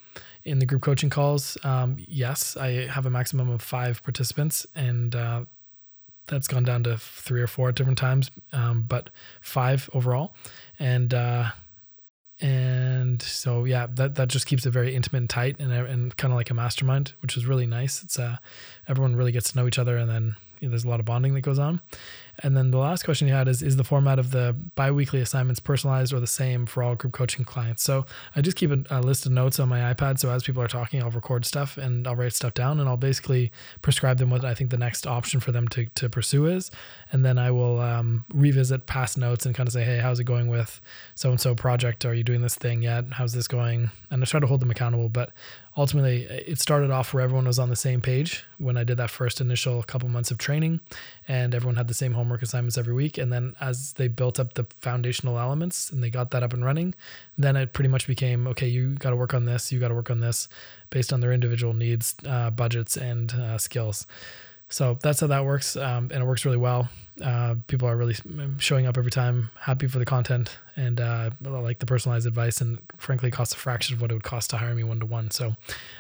in 0.44 0.60
the 0.60 0.66
group 0.66 0.82
coaching 0.82 1.10
calls? 1.10 1.58
Um, 1.64 1.98
yes, 2.00 2.56
I 2.56 2.88
have 2.88 3.06
a 3.06 3.10
maximum 3.10 3.50
of 3.50 3.62
five 3.62 4.04
participants 4.04 4.66
and, 4.76 5.16
uh, 5.16 5.46
that's 6.28 6.48
gone 6.48 6.64
down 6.64 6.84
to 6.84 6.98
three 6.98 7.42
or 7.42 7.48
four 7.48 7.70
at 7.70 7.76
different 7.76 7.98
times, 7.98 8.32
um, 8.54 8.86
but 8.88 9.10
five 9.42 9.90
overall. 9.94 10.34
And, 10.80 11.14
uh, 11.14 11.50
and 12.40 13.22
so 13.22 13.64
yeah 13.64 13.86
that 13.90 14.16
that 14.16 14.28
just 14.28 14.48
keeps 14.48 14.66
it 14.66 14.72
very 14.72 14.96
intimate 14.96 15.20
and 15.20 15.30
tight 15.30 15.56
and 15.60 15.72
and 15.72 16.18
kind 16.18 16.34
of 16.34 16.36
like 16.36 16.50
a 16.50 16.54
mastermind 16.54 17.14
which 17.22 17.38
is 17.38 17.46
really 17.46 17.68
nice 17.68 18.02
it's 18.04 18.18
uh 18.18 18.36
everyone 18.88 19.16
really 19.16 19.32
gets 19.32 19.52
to 19.52 19.58
know 19.58 19.68
each 19.68 19.78
other 19.78 19.98
and 19.98 20.10
then 20.10 20.36
you 20.64 20.70
know, 20.70 20.72
there's 20.72 20.86
a 20.86 20.90
lot 20.90 21.02
of 21.02 21.06
bonding 21.06 21.34
that 21.34 21.42
goes 21.42 21.60
on. 21.60 21.82
And 22.40 22.58
then 22.58 22.72
the 22.72 22.80
last 22.80 23.04
question 23.04 23.28
you 23.28 23.34
had 23.34 23.48
is 23.48 23.62
Is 23.62 23.76
the 23.76 23.84
format 23.84 24.18
of 24.18 24.32
the 24.32 24.56
bi 24.76 24.90
weekly 24.92 25.22
assignments 25.22 25.60
personalized 25.60 26.14
or 26.14 26.20
the 26.20 26.28
same 26.28 26.66
for 26.66 26.82
all 26.82 26.96
group 26.96 27.14
coaching 27.14 27.46
clients? 27.46 27.84
So 27.84 28.06
I 28.36 28.42
just 28.42 28.58
keep 28.58 28.72
a, 28.72 28.84
a, 28.90 29.02
list 29.02 29.26
of 29.26 29.32
notes 29.32 29.60
on 29.60 29.70
my 29.70 29.94
iPad. 29.94 30.20
So 30.20 30.32
as 30.32 30.44
people 30.44 30.62
are 30.62 30.68
talking, 30.68 31.02
I'll 31.04 31.12
record 31.12 31.46
stuff 31.46 31.78
and 31.78 32.08
I'll 32.08 32.16
write 32.16 32.34
stuff 32.34 32.54
down 32.54 32.80
and 32.80 32.90
I'll 32.90 32.98
basically 32.98 33.52
prescribe 33.82 34.18
them 34.18 34.30
what 34.30 34.44
I 34.44 34.54
think 34.54 34.72
the 34.72 34.78
next 34.78 35.06
option 35.06 35.40
for 35.40 35.52
them 35.52 35.68
to, 35.70 35.86
to 35.86 36.10
pursue 36.10 36.48
is. 36.48 36.72
And 37.12 37.24
then 37.24 37.38
I 37.38 37.52
will 37.52 37.80
um, 37.80 38.26
revisit 38.34 38.88
past 38.88 39.18
notes 39.18 39.46
and 39.46 39.54
kind 39.54 39.68
of 39.68 39.74
say, 39.74 39.84
Hey, 39.84 40.00
how's 40.00 40.20
it 40.20 40.24
going 40.24 40.48
with 40.48 40.82
so 41.16 41.30
and 41.30 41.40
so 41.40 41.54
project? 41.54 42.06
Are 42.06 42.14
you 42.14 42.24
doing 42.24 42.42
this 42.42 42.56
thing 42.56 42.82
yet? 42.82 43.06
How's 43.12 43.34
this 43.34 43.48
going? 43.48 43.92
And 44.10 44.24
I 44.24 44.26
try 44.26 44.40
to 44.40 44.48
hold 44.48 44.62
them 44.62 44.72
accountable. 44.72 45.10
But 45.10 45.32
ultimately 45.76 46.24
it 46.24 46.60
started 46.60 46.92
off 46.92 47.14
where 47.14 47.24
everyone 47.24 47.46
was 47.46 47.60
on 47.60 47.70
the 47.70 47.76
same 47.76 48.02
page 48.02 48.46
when 48.58 48.78
I 48.78 48.84
did 48.84 48.98
that 48.98 49.10
first 49.10 49.42
initial 49.42 49.82
couple 49.84 50.08
months 50.08 50.32
of 50.32 50.38
training 50.38 50.80
and 51.28 51.56
everyone 51.56 51.76
had 51.76 51.88
the 51.88 51.94
same 51.94 52.14
homework 52.24 52.42
assignments 52.42 52.78
every 52.78 52.94
week. 52.94 53.18
And 53.18 53.32
then 53.32 53.56
as 53.60 53.94
they 53.94 54.08
built 54.08 54.40
up 54.40 54.54
the 54.54 54.66
foundational 54.80 55.38
elements 55.38 55.90
and 55.90 56.02
they 56.02 56.10
got 56.10 56.32
that 56.32 56.42
up 56.44 56.54
and 56.54 56.64
running, 56.64 56.96
then 57.38 57.56
it 57.56 57.74
pretty 57.74 57.90
much 57.90 58.08
became, 58.08 58.48
okay, 58.48 58.68
you 58.68 58.96
got 58.96 59.10
to 59.10 59.16
work 59.16 59.34
on 59.34 59.46
this, 59.46 59.72
you 59.72 59.80
got 59.80 59.90
to 59.90 59.94
work 59.94 60.10
on 60.10 60.20
this 60.22 60.48
based 60.90 61.12
on 61.12 61.20
their 61.20 61.34
individual 61.34 61.74
needs, 61.74 62.16
uh, 62.26 62.50
budgets 62.50 62.98
and 62.98 63.34
uh, 63.34 63.58
skills. 63.58 64.08
So 64.70 64.98
that's 65.02 65.20
how 65.20 65.28
that 65.28 65.46
works. 65.46 65.76
Um, 65.76 66.10
and 66.12 66.24
it 66.24 66.26
works 66.26 66.46
really 66.46 66.58
well. 66.58 66.90
Uh, 67.24 67.56
people 67.68 67.88
are 67.88 67.96
really 67.96 68.16
showing 68.58 68.88
up 68.88 68.98
every 68.98 69.12
time, 69.12 69.52
happy 69.60 69.86
for 69.88 70.00
the 70.00 70.06
content, 70.06 70.58
and 70.76 71.00
uh, 71.00 71.30
like 71.42 71.78
the 71.78 71.86
personalized 71.86 72.26
advice. 72.26 72.60
And 72.60 72.80
frankly, 72.98 73.30
costs 73.30 73.54
a 73.54 73.58
fraction 73.58 73.96
of 73.96 74.02
what 74.02 74.10
it 74.10 74.16
would 74.16 74.24
cost 74.24 74.50
to 74.50 74.58
hire 74.58 74.74
me 74.74 74.84
one 74.84 75.00
to 75.00 75.06
one. 75.06 75.30
So 75.30 75.56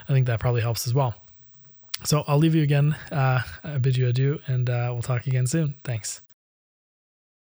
I 0.10 0.14
think 0.14 0.26
that 0.26 0.40
probably 0.40 0.62
helps 0.62 0.88
as 0.88 0.94
well. 0.94 1.14
So 2.06 2.24
I'll 2.28 2.38
leave 2.38 2.56
you 2.56 2.64
again. 2.64 2.96
Uh, 3.12 3.42
I 3.64 3.78
bid 3.78 3.98
you 3.98 4.08
adieu, 4.08 4.40
and 4.48 4.70
uh, 4.70 4.90
we'll 4.92 5.02
talk 5.02 5.28
again 5.28 5.48
soon. 5.48 5.76
Thanks. 5.84 6.22